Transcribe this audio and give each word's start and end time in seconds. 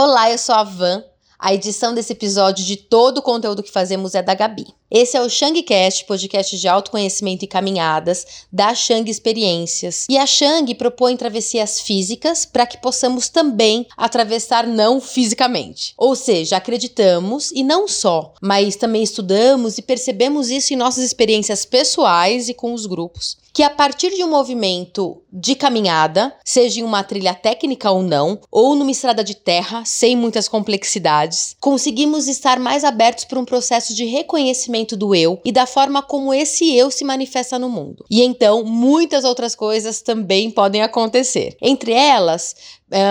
Olá, 0.00 0.30
eu 0.30 0.38
sou 0.38 0.54
a 0.54 0.62
Van. 0.62 1.02
A 1.36 1.52
edição 1.52 1.92
desse 1.92 2.12
episódio 2.12 2.64
de 2.64 2.76
todo 2.76 3.18
o 3.18 3.22
conteúdo 3.22 3.64
que 3.64 3.72
fazemos 3.72 4.14
é 4.14 4.22
da 4.22 4.32
Gabi. 4.32 4.64
Esse 4.88 5.16
é 5.16 5.20
o 5.20 5.28
Shangcast, 5.28 6.04
podcast 6.04 6.56
de 6.56 6.68
autoconhecimento 6.68 7.44
e 7.44 7.48
caminhadas 7.48 8.46
da 8.52 8.76
Shang 8.76 9.10
Experiências. 9.10 10.06
E 10.08 10.16
a 10.16 10.24
Shang 10.24 10.72
propõe 10.76 11.16
travessias 11.16 11.80
físicas 11.80 12.46
para 12.46 12.64
que 12.64 12.80
possamos 12.80 13.28
também 13.28 13.88
atravessar 13.96 14.68
não 14.68 15.00
fisicamente. 15.00 15.94
Ou 15.98 16.14
seja, 16.14 16.58
acreditamos 16.58 17.50
e 17.50 17.64
não 17.64 17.88
só, 17.88 18.34
mas 18.40 18.76
também 18.76 19.02
estudamos 19.02 19.78
e 19.78 19.82
percebemos 19.82 20.48
isso 20.48 20.72
em 20.72 20.76
nossas 20.76 21.02
experiências 21.02 21.64
pessoais 21.64 22.48
e 22.48 22.54
com 22.54 22.72
os 22.72 22.86
grupos. 22.86 23.36
Que 23.52 23.62
a 23.62 23.70
partir 23.70 24.10
de 24.10 24.22
um 24.22 24.30
movimento 24.30 25.20
de 25.32 25.54
caminhada, 25.54 26.34
seja 26.44 26.80
em 26.80 26.84
uma 26.84 27.02
trilha 27.02 27.34
técnica 27.34 27.90
ou 27.90 28.02
não, 28.02 28.40
ou 28.50 28.74
numa 28.74 28.90
estrada 28.90 29.22
de 29.22 29.34
terra, 29.34 29.84
sem 29.84 30.16
muitas 30.16 30.48
complexidades, 30.48 31.56
conseguimos 31.60 32.28
estar 32.28 32.58
mais 32.58 32.84
abertos 32.84 33.24
para 33.24 33.38
um 33.38 33.44
processo 33.44 33.94
de 33.94 34.04
reconhecimento 34.04 34.96
do 34.96 35.14
eu 35.14 35.40
e 35.44 35.52
da 35.52 35.66
forma 35.66 36.02
como 36.02 36.32
esse 36.32 36.74
eu 36.74 36.90
se 36.90 37.04
manifesta 37.04 37.58
no 37.58 37.68
mundo. 37.68 38.04
E 38.10 38.22
então, 38.22 38.64
muitas 38.64 39.24
outras 39.24 39.54
coisas 39.54 40.00
também 40.00 40.50
podem 40.50 40.82
acontecer. 40.82 41.56
Entre 41.60 41.92
elas, 41.92 42.54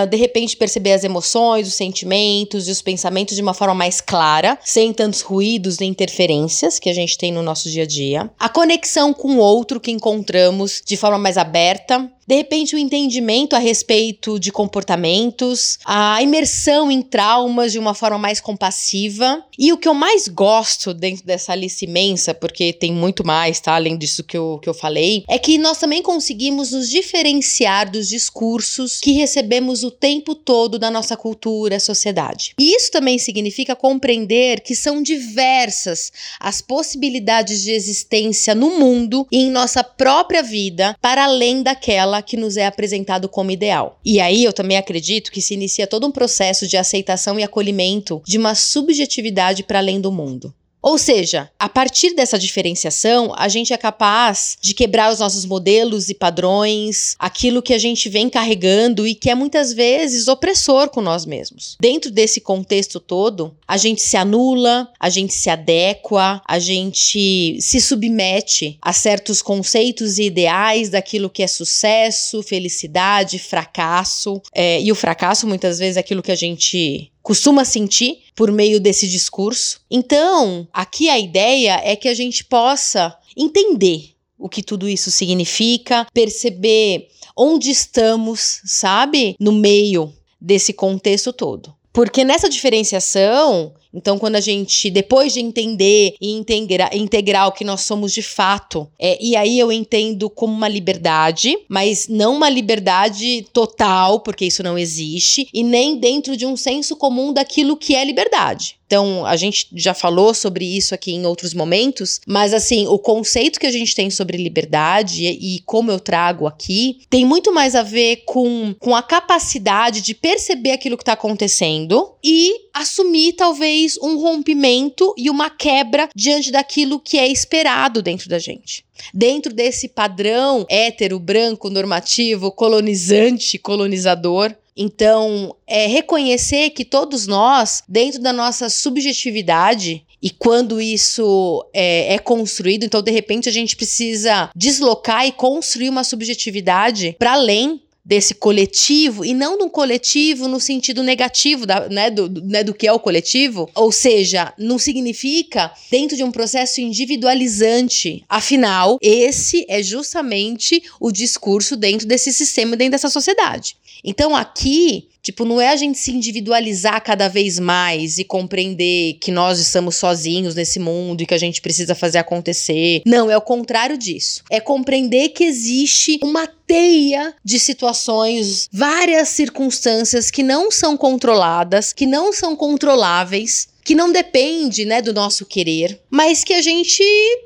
de 0.10 0.18
repente 0.18 0.58
perceber 0.58 0.94
as 0.94 1.04
emoções, 1.04 1.68
os 1.68 1.76
sentimentos 1.76 2.68
e 2.68 2.72
os 2.72 2.82
pensamentos 2.82 3.36
de 3.36 3.42
uma 3.42 3.54
forma 3.54 3.76
mais 3.76 4.02
clara, 4.02 4.58
sem 4.64 4.92
tantos 4.92 5.22
ruídos 5.22 5.78
nem 5.80 5.90
interferências 5.90 6.80
que 6.80 6.90
a 6.90 6.94
gente 6.94 7.18
tem 7.18 7.32
no 7.32 7.44
nosso 7.44 7.70
dia 7.70 7.84
a 7.84 7.88
dia. 7.88 8.30
A 8.40 8.50
conexão 8.50 9.14
com 9.14 9.36
o 9.36 9.40
outro 9.40 9.80
que 9.80 9.92
encontramos 9.92 10.82
de 10.86 10.98
forma 10.98 11.18
mais 11.18 11.38
aberta, 11.38 12.12
de 12.28 12.36
repente, 12.36 12.76
o 12.76 12.78
entendimento 12.78 13.56
a 13.56 13.60
respeito 13.60 14.38
de 14.38 14.52
comportamentos, 14.52 15.80
a 15.86 16.22
imersão 16.22 16.92
em 16.92 17.02
traumas 17.02 17.72
de 17.72 17.80
uma 17.80 17.94
forma 17.94 18.18
mais 18.18 18.42
compassiva. 18.42 19.42
E 19.58 19.72
o 19.72 19.78
que 19.78 19.88
eu 19.88 19.94
mais 19.94 20.28
gosto 20.28 20.94
dentro 20.94 21.26
dessa 21.26 21.56
lista 21.56 21.86
imensa, 21.86 22.34
porque 22.34 22.74
tem 22.74 22.92
muito 22.92 23.26
mais, 23.26 23.62
tá? 23.62 23.76
Além 23.76 23.98
disso 23.98 24.24
que 24.24 24.38
eu, 24.38 24.60
que 24.62 24.68
eu 24.68 24.74
falei, 24.74 25.24
é 25.30 25.40
que 25.40 25.58
nós 25.58 25.78
também 25.78 26.04
conseguimos 26.04 26.72
nos 26.72 26.90
diferenciar 26.90 27.90
dos 27.90 28.10
discursos 28.10 29.00
que 29.00 29.14
recebemos 29.14 29.84
o 29.84 29.90
tempo 29.90 30.36
todo 30.36 30.78
da 30.78 30.92
nossa 30.92 31.16
cultura, 31.16 31.80
sociedade. 31.80 32.54
E 32.60 32.76
isso 32.76 32.92
também 32.92 33.18
significa 33.18 33.76
compreender 33.76 34.60
que 34.60 34.76
são 34.76 35.02
diversas 35.02 36.12
as 36.40 36.62
possibilidades 36.62 37.64
de 37.64 37.72
existência 37.72 38.54
no 38.54 38.78
mundo 38.78 39.26
e 39.32 39.44
em 39.44 39.50
nossa 39.50 39.82
própria 39.84 40.44
vida, 40.44 40.96
para 41.02 41.24
além 41.24 41.64
daquela 41.64 42.17
que 42.22 42.38
nos 42.38 42.58
é 42.58 42.66
apresentado 42.66 43.28
como 43.30 43.52
ideal. 43.52 44.00
E 44.04 44.20
aí 44.20 44.44
eu 44.44 44.54
também 44.54 44.78
acredito 44.78 45.32
que 45.32 45.42
se 45.42 45.54
inicia 45.54 45.88
todo 45.88 46.08
um 46.08 46.12
processo 46.12 46.68
de 46.68 46.78
aceitação 46.78 47.40
e 47.40 47.44
acolhimento 47.44 48.22
de 48.26 48.38
uma 48.38 48.56
subjetividade 48.56 49.64
para 49.64 49.80
além 49.80 50.00
do 50.00 50.12
mundo. 50.12 50.54
Ou 50.82 50.98
seja, 50.98 51.50
a 51.60 51.68
partir 51.68 52.16
dessa 52.16 52.38
diferenciação, 52.38 53.34
a 53.36 53.48
gente 53.48 53.74
é 53.74 53.78
capaz 53.78 54.58
de 54.62 54.74
quebrar 54.74 55.12
os 55.12 55.20
nossos 55.20 55.46
modelos 55.46 56.10
e 56.10 56.14
padrões, 56.14 57.16
aquilo 57.20 57.62
que 57.62 57.74
a 57.74 57.78
gente 57.78 58.08
vem 58.10 58.30
carregando 58.30 59.06
e 59.08 59.16
que 59.16 59.30
é 59.30 59.36
muitas 59.36 59.74
vezes 59.74 60.28
opressor 60.28 60.90
com 60.90 61.02
nós 61.02 61.26
mesmos. 61.26 61.76
Dentro 61.80 62.12
desse 62.12 62.40
contexto 62.40 63.00
todo, 63.00 63.56
a 63.68 63.76
gente 63.76 64.02
se 64.02 64.16
anula, 64.16 64.90
a 65.00 65.10
gente 65.10 65.34
se 65.34 65.50
adequa, 65.50 66.42
a 66.48 66.60
gente 66.60 67.58
se 67.60 67.82
submete 67.82 68.78
a 68.82 68.94
certos 68.94 69.42
conceitos 69.42 70.18
e 70.18 70.24
ideais 70.24 70.90
daquilo 70.90 71.30
que 71.30 71.44
é 71.44 71.48
sucesso, 71.48 72.42
felicidade, 72.44 73.40
fracasso. 73.40 74.42
É, 74.54 74.82
e 74.82 74.92
o 74.92 74.96
fracasso 74.96 75.48
muitas 75.48 75.80
vezes 75.80 75.98
é 75.98 76.00
aquilo 76.00 76.24
que 76.24 76.32
a 76.32 76.36
gente 76.36 77.12
costuma 77.28 77.66
sentir 77.66 78.20
por 78.34 78.54
meio 78.54 78.80
desse 78.80 79.06
discurso. 79.06 79.82
Então, 79.92 80.66
aqui 80.72 81.10
a 81.10 81.20
ideia 81.20 81.78
é 81.84 81.94
que 81.94 82.08
a 82.08 82.14
gente 82.14 82.46
possa 82.46 83.14
entender 83.36 84.12
o 84.40 84.48
que 84.48 84.64
tudo 84.64 84.88
isso 84.88 85.12
significa, 85.12 86.08
perceber 86.14 87.10
onde 87.36 87.70
estamos, 87.70 88.62
sabe, 88.64 89.36
no 89.38 89.52
meio 89.52 90.14
desse 90.40 90.72
contexto 90.72 91.34
todo. 91.34 91.76
Porque 91.92 92.24
nessa 92.24 92.48
diferenciação, 92.48 93.74
então, 93.98 94.20
quando 94.20 94.36
a 94.36 94.40
gente, 94.40 94.92
depois 94.92 95.34
de 95.34 95.40
entender 95.40 96.14
e 96.22 96.32
integrar, 96.34 96.96
integrar 96.96 97.48
o 97.48 97.52
que 97.52 97.64
nós 97.64 97.82
somos 97.82 98.14
de 98.14 98.22
fato, 98.22 98.88
é, 99.00 99.18
e 99.20 99.36
aí 99.36 99.58
eu 99.58 99.72
entendo 99.72 100.30
como 100.30 100.54
uma 100.54 100.68
liberdade, 100.68 101.58
mas 101.68 102.08
não 102.08 102.36
uma 102.36 102.48
liberdade 102.48 103.46
total, 103.52 104.20
porque 104.20 104.46
isso 104.46 104.62
não 104.62 104.78
existe, 104.78 105.50
e 105.52 105.64
nem 105.64 105.98
dentro 105.98 106.38
de 106.38 106.46
um 106.46 106.56
senso 106.56 106.96
comum 106.96 107.34
daquilo 107.34 107.76
que 107.76 107.96
é 107.96 108.06
liberdade. 108.06 108.78
Então, 108.88 109.26
a 109.26 109.36
gente 109.36 109.68
já 109.76 109.94
falou 109.94 110.34
sobre 110.34 110.64
isso 110.66 110.96
aqui 110.96 111.12
em 111.12 111.26
outros 111.26 111.54
momentos, 111.54 112.22
mas 112.26 112.54
assim, 112.54 112.88
o 112.88 112.98
conceito 112.98 113.60
que 113.60 113.66
a 113.66 113.72
gente 113.72 113.94
tem 113.94 114.10
sobre 114.10 114.38
liberdade 114.38 115.26
e, 115.26 115.58
e 115.58 115.60
como 115.66 115.92
eu 115.92 116.00
trago 116.00 116.48
aqui 116.48 117.00
tem 117.10 117.26
muito 117.26 117.54
mais 117.54 117.76
a 117.76 117.84
ver 117.84 118.24
com, 118.26 118.74
com 118.80 118.96
a 118.96 119.04
capacidade 119.04 120.00
de 120.00 120.16
perceber 120.16 120.72
aquilo 120.72 120.96
que 120.96 121.04
está 121.04 121.14
acontecendo 121.14 122.14
e 122.24 122.68
assumir 122.74 123.34
talvez 123.34 123.87
um 124.02 124.20
rompimento 124.20 125.14
e 125.16 125.30
uma 125.30 125.50
quebra 125.50 126.10
diante 126.16 126.52
daquilo 126.52 127.00
que 127.00 127.18
é 127.18 127.28
esperado 127.28 128.02
dentro 128.02 128.28
da 128.28 128.40
gente. 128.40 128.84
Dentro 129.14 129.54
desse 129.54 129.88
padrão 129.88 130.66
hétero, 130.68 131.20
branco, 131.20 131.70
normativo, 131.70 132.52
colonizante, 132.52 133.58
colonizador, 133.60 134.56
então, 134.80 135.56
é 135.66 135.88
reconhecer 135.88 136.70
que 136.70 136.86
todos 136.86 137.26
nós, 137.26 137.82
dentro 137.90 138.22
da 138.22 138.32
nossa 138.32 138.70
subjetividade, 138.70 140.06
e 140.22 140.30
quando 140.30 140.80
isso 140.82 141.66
é, 141.74 142.14
é, 142.16 142.20
construído, 142.20 142.84
então 142.84 143.02
de 143.02 143.12
repente 143.12 143.48
a 143.50 143.52
gente 143.52 143.76
precisa 143.76 144.50
deslocar 144.56 145.28
e 145.28 145.32
construir 145.32 145.90
uma 145.90 146.04
subjetividade 146.04 147.16
para 147.20 147.34
além 147.34 147.82
desse 148.08 148.34
coletivo 148.34 149.26
e 149.26 149.34
não 149.34 149.58
de 149.58 149.70
coletivo 149.70 150.48
no 150.48 150.62
sentido 150.62 151.04
negativo 151.04 151.66
da, 151.66 151.90
né, 151.90 152.10
do, 152.10 152.30
né, 152.42 152.64
do 152.64 152.74
que 152.74 152.88
é 152.88 152.94
o 152.94 153.00
coletivo, 153.00 153.70
ou 153.76 153.92
seja, 153.92 154.54
não 154.58 154.80
significa 154.80 155.74
dentro 155.92 156.16
de 156.16 156.24
um 156.24 156.32
processo 156.32 156.80
individualizante. 156.80 158.24
Afinal, 158.30 158.98
esse 159.02 159.66
é 159.68 159.84
justamente 159.84 160.82
o 161.02 161.12
discurso 161.12 161.76
dentro 161.76 162.08
desse 162.08 162.32
sistema, 162.32 162.78
dentro 162.78 162.94
dessa 162.94 163.10
sociedade. 163.10 163.76
Então 164.06 164.34
aqui 164.34 165.10
Tipo, 165.22 165.46
não 165.46 165.60
é 165.60 165.70
a 165.70 165.76
gente 165.76 165.98
se 165.98 166.12
individualizar 166.12 167.04
cada 167.04 167.28
vez 167.28 167.60
mais 167.60 168.18
e 168.18 168.24
compreender 168.24 169.18
que 169.20 169.32
nós 169.32 169.60
estamos 169.60 169.96
sozinhos 169.96 170.56
nesse 170.56 170.80
mundo 170.80 171.22
e 171.22 171.26
que 171.26 171.34
a 171.34 171.38
gente 171.38 171.62
precisa 171.62 171.96
fazer 171.96 172.18
acontecer. 172.18 173.02
Não, 173.06 173.30
é 173.30 173.38
o 173.38 173.42
contrário 173.42 173.98
disso. 173.98 174.44
É 174.50 174.60
compreender 174.60 175.30
que 175.30 175.44
existe 175.44 176.20
uma 176.24 176.48
teia 176.48 177.34
de 177.44 177.60
situações, 177.60 178.68
várias 178.72 179.30
circunstâncias 179.30 180.30
que 180.32 180.44
não 180.44 180.72
são 180.72 180.96
controladas, 180.96 181.94
que 181.94 182.06
não 182.06 182.32
são 182.32 182.56
controláveis 182.56 183.68
que 183.88 183.96
não 183.96 184.12
depende, 184.12 184.84
né, 184.84 185.02
do 185.02 185.14
nosso 185.14 185.46
querer, 185.46 185.98
mas 186.10 186.44
que 186.44 186.54
a 186.54 186.62
gente, 186.62 187.02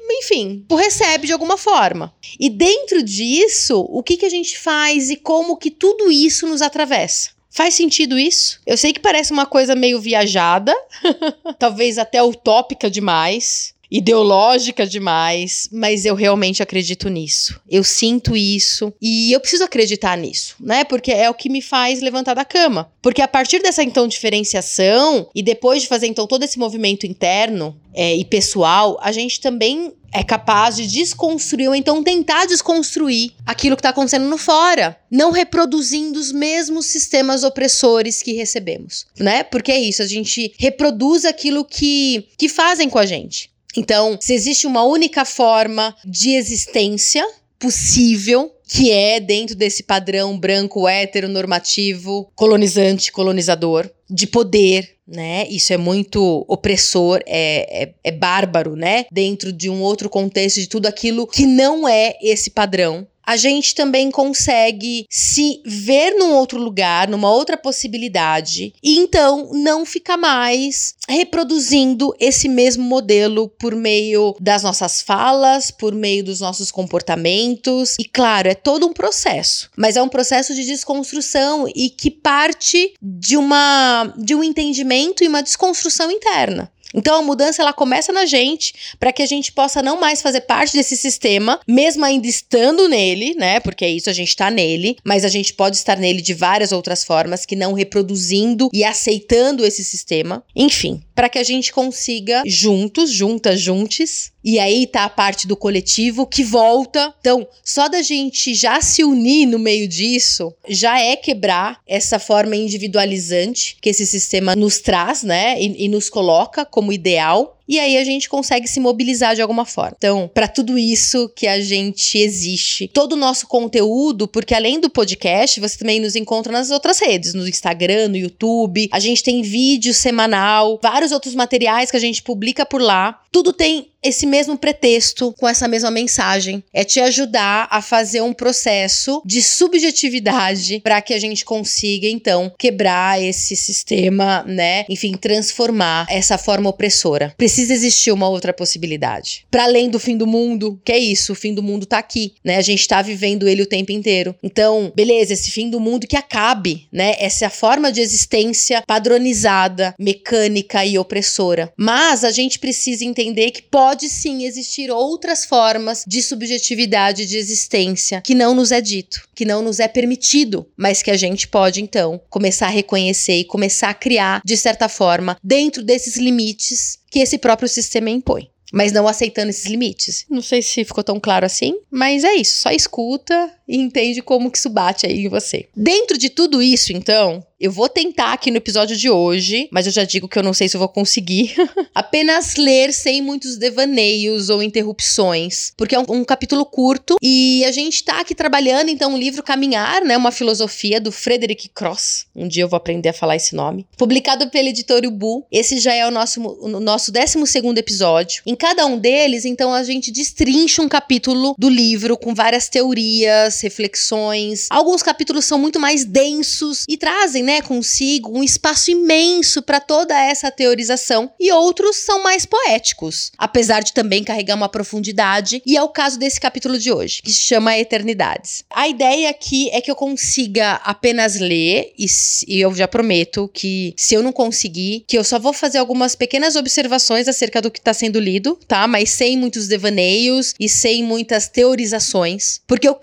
enfim, 0.10 0.66
recebe 0.72 1.28
de 1.28 1.34
alguma 1.34 1.56
forma. 1.56 2.12
E 2.40 2.50
dentro 2.50 3.04
disso, 3.04 3.80
o 3.88 4.02
que 4.02 4.18
que 4.18 4.26
a 4.26 4.30
gente 4.30 4.58
faz 4.58 5.12
e 5.12 5.18
como 5.18 5.56
que 5.56 5.70
tudo 5.70 6.12
isso 6.12 6.48
nos 6.48 6.64
atravessa? 6.64 7.30
Faz 7.52 7.74
sentido 7.74 8.18
isso? 8.18 8.62
Eu 8.66 8.78
sei 8.78 8.94
que 8.94 9.00
parece 9.00 9.34
uma 9.34 9.46
coisa 9.46 9.76
meio 9.76 10.00
viajada, 10.00 10.74
talvez 11.60 11.98
até 11.98 12.24
utópica 12.24 12.90
demais, 12.90 13.76
ideológica 13.92 14.88
demais, 14.88 15.68
mas 15.72 16.06
eu 16.06 16.16
realmente 16.16 16.64
acredito 16.64 17.10
nisso. 17.10 17.60
Eu 17.70 17.84
sinto 17.84 18.38
isso 18.38 18.94
e 19.02 19.34
eu 19.34 19.40
preciso 19.42 19.66
acreditar 19.66 20.18
nisso, 20.18 20.56
né? 20.60 20.86
Porque 20.86 21.12
é 21.12 21.30
o 21.30 21.34
que 21.34 21.50
me 21.50 21.62
faz 21.62 22.02
levantar 22.02 22.34
da 22.34 22.46
cama. 22.46 22.90
Porque 23.02 23.22
a 23.22 23.28
partir 23.28 23.62
dessa 23.62 23.84
então 23.84 24.08
diferenciação 24.08 25.30
e 25.36 25.44
depois 25.44 25.82
de 25.82 25.90
fazer 25.90 26.08
então 26.08 26.26
todo 26.26 26.44
esse 26.44 26.58
movimento 26.58 27.06
interno 27.06 27.76
é, 27.94 28.16
e 28.16 28.24
pessoal, 28.24 28.98
a 29.02 29.12
gente 29.12 29.42
também 29.42 29.94
é 30.14 30.24
capaz 30.24 30.76
de 30.76 30.88
desconstruir 30.88 31.70
ou 31.70 31.76
então 31.76 32.04
tentar 32.04 32.46
desconstruir 32.46 33.32
aquilo 33.46 33.76
que 33.76 33.80
está 33.80 33.90
acontecendo 33.90 34.28
no 34.28 34.38
fora, 34.38 34.98
não 35.10 35.32
reproduzindo 35.32 36.20
os 36.20 36.32
mesmos 36.32 36.88
sistemas 36.88 37.44
opressores 37.44 38.22
que 38.22 38.34
recebemos, 38.34 39.06
né? 39.18 39.44
Porque 39.44 39.72
é 39.72 39.80
isso, 39.80 40.02
a 40.02 40.08
gente 40.08 40.54
reproduz 40.58 41.24
aquilo 41.24 41.64
que, 41.64 42.28
que 42.38 42.50
fazem 42.50 42.90
com 42.90 43.00
a 43.00 43.06
gente. 43.06 43.51
Então, 43.76 44.18
se 44.20 44.34
existe 44.34 44.68
uma 44.68 44.84
única 44.84 45.26
forma 45.26 45.96
de 46.06 46.36
existência 46.36 47.26
possível, 47.60 48.52
que 48.68 48.92
é 48.92 49.20
dentro 49.20 49.56
desse 49.56 49.84
padrão 49.84 50.38
branco, 50.38 50.88
heteronormativo, 50.88 52.32
colonizante, 52.36 53.12
colonizador, 53.12 53.90
de 54.10 54.26
poder, 54.26 54.96
né? 55.08 55.46
Isso 55.50 55.72
é 55.72 55.78
muito 55.78 56.46
opressor, 56.48 57.22
é, 57.26 57.84
é, 57.84 57.94
é 58.04 58.12
bárbaro, 58.12 58.76
né? 58.76 59.06
Dentro 59.12 59.54
de 59.54 59.70
um 59.70 59.82
outro 59.82 60.10
contexto 60.10 60.60
de 60.60 60.68
tudo 60.68 60.88
aquilo 60.88 61.28
que 61.28 61.46
não 61.46 61.88
é 61.88 62.18
esse 62.22 62.50
padrão 62.50 63.08
a 63.32 63.38
gente 63.38 63.74
também 63.74 64.12
consegue 64.12 65.06
se 65.10 65.62
ver 65.66 66.16
num 66.16 66.34
outro 66.34 66.60
lugar, 66.60 67.08
numa 67.08 67.32
outra 67.32 67.56
possibilidade, 67.56 68.74
e 68.84 68.98
então 68.98 69.52
não 69.54 69.86
ficar 69.86 70.18
mais 70.18 70.96
reproduzindo 71.08 72.14
esse 72.20 72.50
mesmo 72.50 72.84
modelo 72.84 73.48
por 73.48 73.74
meio 73.74 74.36
das 74.38 74.64
nossas 74.64 75.02
falas, 75.02 75.72
por 75.72 75.96
meio 75.96 76.26
dos 76.26 76.42
nossos 76.42 76.72
comportamentos. 76.72 77.96
E 77.98 78.04
claro, 78.04 78.50
é 78.50 78.54
todo 78.54 78.86
um 78.86 78.92
processo, 78.92 79.70
mas 79.78 79.96
é 79.96 80.02
um 80.02 80.10
processo 80.10 80.54
de 80.54 80.66
desconstrução 80.66 81.72
e 81.74 81.90
que 81.90 82.12
parte 82.12 82.94
de 83.02 83.38
uma 83.38 84.14
de 84.18 84.36
um 84.36 84.44
entendimento 84.44 85.24
e 85.24 85.30
uma 85.30 85.42
desconstrução 85.42 86.12
interna. 86.12 86.70
Então 86.94 87.16
a 87.16 87.22
mudança 87.22 87.62
ela 87.62 87.74
começa 87.74 88.12
na 88.12 88.26
gente 88.26 88.74
para 89.00 89.12
que 89.12 89.22
a 89.22 89.26
gente 89.26 89.52
possa 89.52 89.82
não 89.82 90.00
mais 90.00 90.22
fazer 90.22 90.42
parte 90.42 90.74
desse 90.74 90.96
sistema, 90.98 91.60
mesmo 91.68 92.04
ainda 92.04 92.28
estando 92.28 92.88
nele, 92.88 93.34
né? 93.36 93.60
Porque 93.60 93.86
é 93.86 93.90
isso, 93.90 94.10
a 94.10 94.14
gente 94.14 94.30
está 94.30 94.50
nele, 94.50 94.98
mas 95.04 95.26
a 95.26 95.30
gente 95.30 95.54
pode 95.54 95.78
estar 95.78 95.98
nele 95.98 96.22
de 96.22 96.34
várias 96.34 96.72
outras 96.72 97.04
formas 97.04 97.46
que 97.46 97.56
não 97.56 97.74
reproduzindo 97.74 98.70
e 98.74 98.84
aceitando 98.84 99.66
esse 99.66 99.84
sistema. 99.84 100.44
Enfim, 100.56 101.02
para 101.16 101.30
que 101.30 101.40
a 101.40 101.44
gente 101.44 101.72
consiga 101.72 102.42
juntos, 102.46 103.12
juntas, 103.12 103.60
juntes, 103.60 104.32
e 104.44 104.58
aí 104.58 104.88
tá 104.88 105.04
a 105.04 105.10
parte 105.10 105.48
do 105.48 105.56
coletivo 105.56 106.26
que 106.26 106.44
volta. 106.44 107.14
Então, 107.20 107.48
só 107.64 107.88
da 107.88 108.02
gente 108.02 108.56
já 108.56 108.82
se 108.82 109.04
unir 109.04 109.46
no 109.46 109.60
meio 109.60 109.88
disso, 109.88 110.52
já 110.68 111.00
é 111.00 111.16
quebrar 111.16 111.80
essa 111.88 112.18
forma 112.18 112.56
individualizante 112.56 113.78
que 113.80 113.90
esse 113.90 114.06
sistema 114.08 114.56
nos 114.56 114.80
traz, 114.80 115.22
né? 115.22 115.62
E, 115.62 115.86
e 115.86 115.88
nos 115.88 116.10
coloca 116.10 116.66
como 116.66 116.81
ideal 116.90 117.54
e 117.72 117.80
aí 117.80 117.98
a 117.98 118.04
gente 118.04 118.28
consegue 118.28 118.68
se 118.68 118.82
mobilizar 118.82 119.34
de 119.34 119.42
alguma 119.42 119.64
forma. 119.64 119.96
Então, 119.98 120.30
para 120.34 120.46
tudo 120.46 120.78
isso 120.78 121.30
que 121.34 121.48
a 121.48 121.62
gente 121.62 122.18
existe, 122.18 122.90
todo 122.90 123.14
o 123.14 123.16
nosso 123.16 123.48
conteúdo, 123.48 124.28
porque 124.28 124.54
além 124.54 124.78
do 124.78 124.90
podcast, 124.90 125.58
você 125.58 125.78
também 125.78 126.02
nos 126.02 126.18
encontra 126.18 126.52
nas 126.52 126.70
outras 126.70 127.00
redes, 127.00 127.34
no 127.34 127.48
Instagram, 127.48 128.10
no 128.10 128.18
YouTube, 128.18 128.90
a 128.92 129.00
gente 129.00 129.24
tem 129.24 129.42
vídeo 129.42 129.94
semanal, 129.94 130.82
vários 130.84 131.14
outros 131.14 131.34
materiais 131.34 131.90
que 131.90 131.96
a 131.96 132.02
gente 132.02 132.22
publica 132.22 132.66
por 132.66 132.82
lá. 132.82 133.22
Tudo 133.32 133.54
tem 133.54 133.88
esse 134.04 134.26
mesmo 134.26 134.58
pretexto, 134.58 135.34
com 135.38 135.48
essa 135.48 135.68
mesma 135.68 135.92
mensagem. 135.92 136.64
É 136.74 136.84
te 136.84 137.00
ajudar 137.00 137.68
a 137.70 137.82
fazer 137.82 138.22
um 138.22 138.34
processo 138.34 139.22
de 139.26 139.42
subjetividade 139.42 140.80
para 140.80 141.02
que 141.02 141.14
a 141.14 141.20
gente 141.20 141.46
consiga, 141.46 142.08
então, 142.08 142.52
quebrar 142.58 143.22
esse 143.22 143.56
sistema, 143.56 144.44
né? 144.48 144.86
Enfim, 144.90 145.14
transformar 145.14 146.08
essa 146.10 146.38
forma 146.38 146.70
opressora. 146.70 147.34
Precisa 147.38 147.61
existir 147.70 148.12
uma 148.12 148.30
outra 148.30 148.54
possibilidade. 148.54 149.46
Para 149.52 149.64
além 149.64 149.90
do 149.90 150.00
fim 150.00 150.18
do 150.18 150.28
mundo, 150.28 150.80
que 150.84 150.92
é 150.92 150.98
isso, 150.98 151.34
o 151.34 151.36
fim 151.36 151.54
do 151.54 151.64
mundo 151.64 151.86
tá 151.86 151.98
aqui, 151.98 152.34
né? 152.44 152.58
A 152.58 152.62
gente 152.62 152.88
tá 152.88 153.02
vivendo 153.02 153.48
ele 153.48 153.62
o 153.62 153.68
tempo 153.68 153.92
inteiro. 153.92 154.36
Então, 154.42 154.92
beleza, 154.96 155.34
esse 155.34 155.52
fim 155.52 155.70
do 155.70 155.80
mundo 155.80 156.08
que 156.08 156.16
acabe, 156.16 156.88
né? 156.92 157.16
Essa 157.20 157.46
é 157.46 157.48
a 157.48 157.52
forma 157.52 157.92
de 157.92 158.02
existência 158.02 158.82
padronizada, 158.88 159.94
mecânica 160.00 160.86
e 160.86 160.98
opressora. 160.98 161.72
Mas 161.78 162.24
a 162.24 162.32
gente 162.32 162.60
precisa 162.60 163.06
entender 163.06 163.52
que 163.52 163.62
pode 163.62 164.10
sim 164.10 164.46
existir 164.46 164.90
outras 164.90 165.46
formas 165.46 166.04
de 166.08 166.22
subjetividade 166.22 167.26
de 167.26 167.38
existência 167.38 168.22
que 168.22 168.36
não 168.36 168.56
nos 168.56 168.72
é 168.72 168.82
dito, 168.82 169.28
que 169.36 169.46
não 169.46 169.62
nos 169.62 169.80
é 169.80 169.88
permitido, 169.88 170.68
mas 170.78 171.02
que 171.02 171.12
a 171.12 171.18
gente 171.18 171.48
pode 171.48 171.82
então 171.82 172.22
começar 172.30 172.68
a 172.68 172.70
reconhecer 172.70 173.40
e 173.40 173.46
começar 173.46 173.90
a 173.90 173.94
criar, 173.94 174.42
de 174.44 174.56
certa 174.56 174.88
forma, 174.88 175.38
dentro 175.44 175.84
desses 175.84 176.18
limites 176.18 177.01
que 177.12 177.20
esse 177.20 177.38
próprio 177.38 177.70
sistema 177.70 178.10
impõe 178.10 178.50
mas 178.72 178.92
não 178.92 179.08
aceitando 179.08 179.50
esses 179.50 179.66
limites. 179.66 180.26
Não 180.30 180.42
sei 180.42 180.62
se 180.62 180.86
ficou 180.86 181.04
tão 181.04 181.20
claro 181.20 181.46
assim, 181.46 181.78
mas 181.92 182.24
é 182.24 182.36
isso. 182.36 182.62
Só 182.62 182.72
escuta 182.72 183.54
e 183.72 183.78
entende 183.78 184.22
como 184.22 184.52
que 184.52 184.58
isso 184.58 184.70
bate 184.70 185.06
aí 185.06 185.26
em 185.26 185.30
você. 185.30 185.68
Dentro 185.76 186.18
de 186.18 186.30
tudo 186.30 186.62
isso, 186.62 186.92
então, 186.92 187.42
eu 187.62 187.72
vou 187.72 187.88
tentar 187.88 188.34
aqui 188.34 188.50
no 188.50 188.58
episódio 188.58 188.98
de 188.98 189.08
hoje, 189.08 189.70
mas 189.72 189.86
eu 189.86 189.94
já 189.94 190.04
digo 190.04 190.28
que 190.28 190.38
eu 190.38 190.42
não 190.42 190.52
sei 190.52 190.68
se 190.68 190.76
eu 190.76 190.80
vou 190.80 190.90
conseguir. 190.90 191.54
apenas 191.94 192.56
ler 192.56 192.92
sem 192.92 193.22
muitos 193.22 193.56
devaneios 193.56 194.50
ou 194.50 194.64
interrupções, 194.64 195.72
porque 195.78 195.94
é 195.94 196.00
um, 196.00 196.06
um, 196.10 196.26
capítulo 196.26 196.66
curto 196.66 197.18
e 197.22 197.64
a 197.66 197.72
gente 197.72 198.04
tá 198.04 198.20
aqui 198.20 198.34
trabalhando 198.34 198.90
então 198.90 199.14
o 199.14 199.18
livro 199.18 199.44
Caminhar, 199.44 200.04
né, 200.04 200.18
uma 200.18 200.32
filosofia 200.32 201.00
do 201.00 201.12
Frederick 201.12 201.70
Cross. 201.70 202.26
Um 202.36 202.48
dia 202.48 202.64
eu 202.64 202.68
vou 202.68 202.78
aprender 202.78 203.10
a 203.10 203.14
falar 203.14 203.36
esse 203.36 203.56
nome. 203.56 203.86
Publicado 203.96 204.50
pela 204.50 204.70
editora 204.70 205.08
Ubu. 205.08 205.46
Esse 205.52 205.80
já 205.80 205.94
é 205.94 206.08
o 206.08 206.12
nosso 206.12 206.42
o 206.42 206.80
nosso 206.80 207.12
12 207.12 207.46
segundo 207.46 207.78
episódio. 207.78 208.42
Em 208.46 208.56
cada 208.56 208.86
um 208.88 208.98
deles, 208.98 209.46
então 209.46 209.72
a 209.72 209.84
gente 209.84 210.12
destrincha 210.12 210.82
um 210.82 210.90
capítulo 210.90 211.54
do 211.58 211.70
livro 211.70 212.18
com 212.18 212.34
várias 212.34 212.68
teorias, 212.68 213.61
reflexões. 213.62 214.68
Alguns 214.70 215.02
capítulos 215.04 215.46
são 215.46 215.58
muito 215.58 215.80
mais 215.80 216.04
densos 216.04 216.86
e 216.88 216.98
trazem, 216.98 217.44
né, 217.44 217.62
consigo 217.62 218.38
um 218.38 218.44
espaço 218.44 218.92
imenso 218.92 219.62
para 219.62 219.80
toda 219.80 220.18
essa 220.18 220.52
teorização, 220.52 221.32
e 221.40 221.52
outros 221.52 221.98
são 221.98 222.24
mais 222.24 222.46
poéticos, 222.46 223.32
apesar 223.38 223.82
de 223.82 223.94
também 223.94 224.24
carregar 224.24 224.56
uma 224.56 224.70
profundidade, 224.70 225.62
e 225.66 225.78
é 225.78 225.82
o 225.84 225.90
caso 225.90 226.18
desse 226.18 226.40
capítulo 226.40 226.78
de 226.78 226.92
hoje, 226.92 227.22
que 227.22 227.32
se 227.32 227.42
chama 227.42 227.78
Eternidades. 227.78 228.64
A 228.70 228.88
ideia 228.88 229.30
aqui 229.30 229.70
é 229.72 229.82
que 229.82 229.90
eu 229.90 229.96
consiga 229.96 230.74
apenas 230.84 231.40
ler, 231.40 231.94
e, 231.98 232.06
e 232.48 232.62
eu 232.62 232.74
já 232.74 232.88
prometo 232.88 233.50
que 233.54 233.94
se 233.98 234.16
eu 234.16 234.24
não 234.24 234.32
conseguir, 234.32 235.06
que 235.08 235.18
eu 235.18 235.24
só 235.24 235.40
vou 235.40 235.54
fazer 235.54 235.78
algumas 235.78 236.16
pequenas 236.16 236.56
observações 236.56 237.28
acerca 237.28 237.62
do 237.62 237.72
que 237.72 237.80
está 237.80 237.94
sendo 237.94 238.20
lido, 238.20 238.58
tá? 238.68 238.88
Mas 238.88 239.12
sem 239.12 239.38
muitos 239.38 239.68
devaneios 239.68 240.54
e 240.60 240.68
sem 240.68 241.04
muitas 241.04 241.48
teorizações, 241.48 242.62
porque 242.68 242.88
eu 242.88 242.96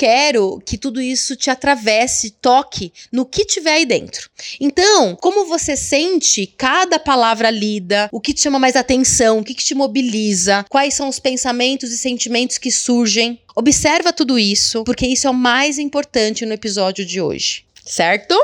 que 0.64 0.78
tudo 0.78 1.00
isso 1.00 1.36
te 1.36 1.50
atravesse, 1.50 2.30
toque 2.30 2.92
no 3.12 3.26
que 3.26 3.44
tiver 3.44 3.74
aí 3.74 3.86
dentro. 3.86 4.30
Então, 4.60 5.16
como 5.16 5.46
você 5.46 5.76
sente 5.76 6.46
cada 6.46 6.98
palavra 6.98 7.50
lida, 7.50 8.08
o 8.12 8.20
que 8.20 8.32
te 8.32 8.42
chama 8.42 8.58
mais 8.58 8.76
atenção, 8.76 9.38
o 9.38 9.44
que, 9.44 9.54
que 9.54 9.64
te 9.64 9.74
mobiliza, 9.74 10.64
quais 10.68 10.94
são 10.94 11.08
os 11.08 11.18
pensamentos 11.18 11.90
e 11.90 11.98
sentimentos 11.98 12.58
que 12.58 12.70
surgem. 12.70 13.40
Observa 13.54 14.12
tudo 14.12 14.38
isso, 14.38 14.84
porque 14.84 15.06
isso 15.06 15.26
é 15.26 15.30
o 15.30 15.34
mais 15.34 15.78
importante 15.78 16.46
no 16.46 16.52
episódio 16.52 17.04
de 17.04 17.20
hoje, 17.20 17.64
certo? 17.84 18.34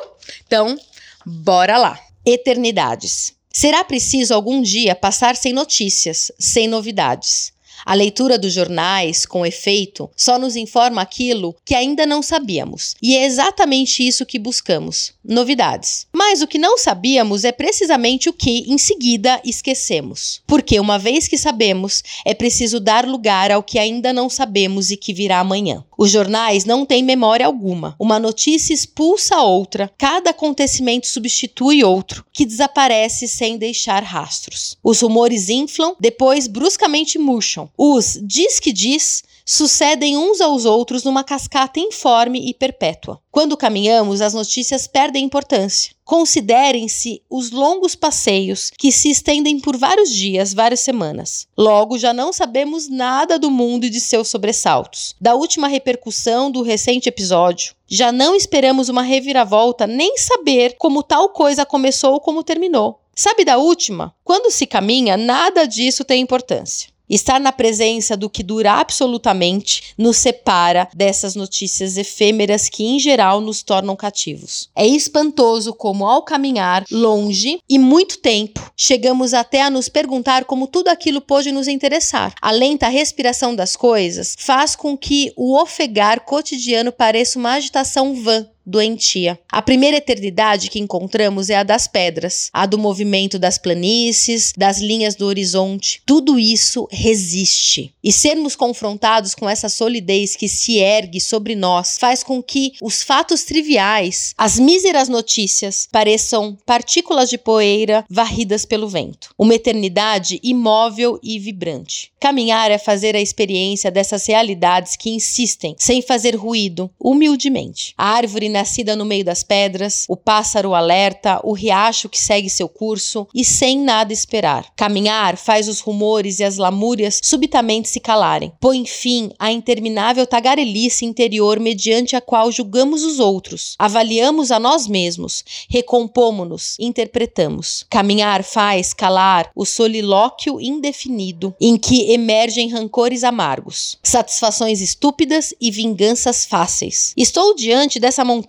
Então, 0.46 0.76
bora 1.24 1.78
lá. 1.78 2.00
Eternidades. 2.26 3.32
Será 3.52 3.84
preciso 3.84 4.34
algum 4.34 4.60
dia 4.60 4.96
passar 4.96 5.36
sem 5.36 5.52
notícias, 5.52 6.32
sem 6.40 6.66
novidades. 6.66 7.53
A 7.84 7.94
leitura 7.94 8.38
dos 8.38 8.52
jornais, 8.52 9.26
com 9.26 9.44
efeito, 9.44 10.10
só 10.16 10.38
nos 10.38 10.56
informa 10.56 11.02
aquilo 11.02 11.54
que 11.64 11.75
ainda 11.75 12.06
não 12.06 12.22
sabíamos. 12.22 12.94
E 13.02 13.16
é 13.16 13.25
exatamente 13.25 14.06
isso 14.06 14.25
que 14.25 14.38
buscamos: 14.38 15.12
novidades. 15.25 16.06
Mas 16.26 16.40
o 16.40 16.46
que 16.46 16.56
não 16.56 16.78
sabíamos 16.78 17.44
é 17.44 17.52
precisamente 17.52 18.30
o 18.30 18.32
que, 18.32 18.64
em 18.66 18.78
seguida, 18.78 19.38
esquecemos. 19.44 20.40
Porque, 20.46 20.81
uma 20.81 20.98
vez 20.98 21.28
que 21.28 21.36
sabemos, 21.36 22.02
é 22.24 22.32
preciso 22.32 22.81
dar 22.81 23.06
lugar 23.06 23.52
ao 23.52 23.62
que 23.62 23.78
ainda 23.78 24.10
não 24.10 24.31
sabemos 24.31 24.90
e 24.90 24.96
que 24.96 25.12
virá 25.12 25.40
amanhã. 25.40 25.84
Os 25.98 26.10
jornais 26.10 26.64
não 26.64 26.86
têm 26.86 27.02
memória 27.02 27.44
alguma. 27.44 27.94
Uma 28.00 28.19
notícia 28.19 28.72
expulsa 28.72 29.43
outra, 29.43 29.93
cada 29.98 30.31
acontecimento 30.31 31.06
substitui 31.06 31.84
outro, 31.84 32.24
que 32.32 32.46
desaparece 32.46 33.28
sem 33.28 33.58
deixar 33.58 34.02
rastros. 34.02 34.78
Os 34.82 35.02
rumores 35.02 35.50
inflam, 35.50 35.94
depois 36.00 36.46
bruscamente 36.46 37.19
murcham. 37.19 37.69
Os 37.76 38.19
diz 38.22 38.58
que 38.58 38.72
diz 38.72 39.22
sucedem 39.44 40.17
uns 40.17 40.41
aos 40.41 40.65
outros 40.65 41.05
numa 41.05 41.22
cascata 41.22 41.79
informe 41.79 42.48
e 42.48 42.55
perpétua. 42.55 43.20
Quando 43.31 43.56
caminhamos, 43.56 44.20
as 44.20 44.32
notícias 44.32 44.86
perdem 44.86 45.24
importância. 45.24 45.93
Considerem-se 46.05 47.22
os 47.29 47.51
longos 47.51 47.94
passeios 47.94 48.70
que 48.79 48.93
se 48.93 49.10
estendem 49.10 49.58
por 49.58 49.77
vários 49.77 50.10
dias, 50.10 50.55
várias 50.55 50.81
semanas. 50.81 51.46
Logo, 51.56 51.98
já 51.98 52.13
não 52.13 52.32
sabemos 52.32 52.89
nada 52.89 53.39
do 53.39 53.51
mundo 53.51 53.84
e 53.84 53.91
de 53.91 54.01
seus 54.01 54.29
sobressaltos. 54.29 55.15
Da 55.20 55.34
última 55.34 55.67
repercussão 55.67 56.51
do 56.51 56.63
recente 56.63 57.08
episódio, 57.08 57.74
já 57.86 58.13
não 58.13 58.34
esperamos 58.34 58.89
uma 58.89 59.03
reviravolta 59.03 59.86
nem 59.86 60.17
saber 60.19 60.77
como 60.79 61.03
tal 61.03 61.31
coisa 61.31 61.67
começou 61.67 62.13
ou 62.15 62.20
como 62.20 62.44
terminou. 62.44 63.01
Sabe 63.15 63.44
da 63.44 63.58
última? 63.58 64.15
Quando 64.24 64.51
se 64.51 64.67
caminha, 64.67 65.17
nada 65.17 65.67
disso 65.67 66.05
tem 66.05 66.20
importância. 66.20 66.94
Estar 67.08 67.39
na 67.39 67.53
presença 67.53 68.17
do 68.17 68.31
que 68.31 68.43
dura 68.43 68.73
absolutamente 68.73 69.94
nos 69.99 70.17
separa 70.17 70.89
dessas 70.94 71.34
notícias 71.34 71.96
efêmeras 71.96 72.69
que, 72.69 72.84
em 72.84 72.99
geral, 72.99 73.41
nos 73.41 73.63
tornam 73.63 73.94
cativos. 73.94 74.70
É 74.75 74.87
espantoso 74.87 75.75
como, 75.75 76.06
ao 76.06 76.23
caminhar 76.23 76.84
longe 76.91 77.61
e 77.69 77.79
muito 77.79 78.19
tempo, 78.19 78.73
chegamos 78.77 79.34
até 79.34 79.63
a 79.63 79.70
nos 79.70 79.89
perguntar 79.89 80.44
como 80.44 80.67
tudo 80.67 80.89
aquilo 80.89 81.20
pôde 81.20 81.53
nos 81.53 81.69
interessar. 81.69 82.34
A 82.41 82.51
lenta 82.51 82.89
respiração 82.89 83.55
das 83.55 83.77
coisas 83.77 84.34
faz 84.39 84.75
com 84.75 84.96
que 84.96 85.32
o 85.37 85.61
ofegar 85.61 86.20
cotidiano 86.25 86.91
pareça 86.91 87.39
uma 87.39 87.53
agitação 87.53 88.15
vã 88.15 88.46
doentia. 88.64 89.38
A 89.50 89.62
primeira 89.62 89.96
eternidade 89.96 90.68
que 90.70 90.78
encontramos 90.78 91.50
é 91.50 91.56
a 91.56 91.62
das 91.62 91.86
pedras, 91.86 92.50
a 92.52 92.66
do 92.66 92.78
movimento 92.78 93.38
das 93.38 93.58
planícies, 93.58 94.52
das 94.56 94.78
linhas 94.78 95.14
do 95.14 95.26
horizonte. 95.26 96.02
Tudo 96.06 96.38
isso 96.38 96.88
resiste. 96.90 97.94
E 98.02 98.12
sermos 98.12 98.54
confrontados 98.56 99.34
com 99.34 99.48
essa 99.48 99.68
solidez 99.68 100.36
que 100.36 100.48
se 100.48 100.78
ergue 100.78 101.20
sobre 101.20 101.54
nós 101.54 101.98
faz 101.98 102.22
com 102.22 102.42
que 102.42 102.72
os 102.82 103.02
fatos 103.02 103.44
triviais, 103.44 104.34
as 104.36 104.58
míseras 104.58 105.08
notícias, 105.08 105.88
pareçam 105.90 106.56
partículas 106.66 107.30
de 107.30 107.38
poeira 107.38 108.04
varridas 108.08 108.64
pelo 108.64 108.88
vento. 108.88 109.30
Uma 109.38 109.54
eternidade 109.54 110.40
imóvel 110.42 111.18
e 111.22 111.38
vibrante. 111.38 112.12
Caminhar 112.20 112.70
é 112.70 112.78
fazer 112.78 113.14
a 113.14 113.20
experiência 113.20 113.90
dessas 113.90 114.26
realidades 114.26 114.96
que 114.96 115.10
insistem, 115.10 115.74
sem 115.78 116.00
fazer 116.00 116.34
ruído, 116.34 116.90
humildemente. 116.98 117.92
A 117.96 118.10
árvore 118.10 118.48
nascida 118.55 118.94
no 118.96 119.05
meio 119.05 119.25
das 119.25 119.43
pedras, 119.43 120.06
o 120.08 120.17
pássaro 120.17 120.75
alerta, 120.75 121.41
o 121.43 121.53
riacho 121.53 122.08
que 122.08 122.19
segue 122.19 122.49
seu 122.49 122.69
curso 122.69 123.27
e 123.34 123.44
sem 123.44 123.79
nada 123.79 124.13
esperar. 124.13 124.67
Caminhar 124.77 125.37
faz 125.37 125.69
os 125.69 125.81
rumores 125.81 126.39
e 126.39 126.44
as 126.44 126.56
lamúrias 126.56 127.20
subitamente 127.23 127.89
se 127.89 128.01
calarem. 128.01 128.53
Põe 128.61 128.87
fim 128.87 129.32
à 129.39 129.51
interminável 129.51 130.27
tagarelice 130.27 131.05
interior 131.05 131.58
mediante 131.58 132.15
a 132.15 132.20
qual 132.20 132.51
julgamos 132.53 133.03
os 133.03 133.19
outros, 133.19 133.75
avaliamos 133.79 134.51
a 134.51 134.61
nós 134.61 134.87
mesmos, 134.87 135.44
recompomos-nos, 135.69 136.77
interpretamos. 136.79 137.84
Caminhar 137.91 138.44
faz 138.44 138.93
calar 138.94 139.51
o 139.55 139.65
solilóquio 139.65 140.61
indefinido 140.61 141.55
em 141.61 141.77
que 141.77 142.13
emergem 142.13 142.69
rancores 142.69 143.25
amargos, 143.25 143.99
satisfações 144.03 144.81
estúpidas 144.81 145.53
e 145.61 145.70
vinganças 145.70 146.44
fáceis. 146.44 147.13
Estou 147.17 147.55
diante 147.55 147.99
dessa 147.99 148.25
montanha, 148.25 148.44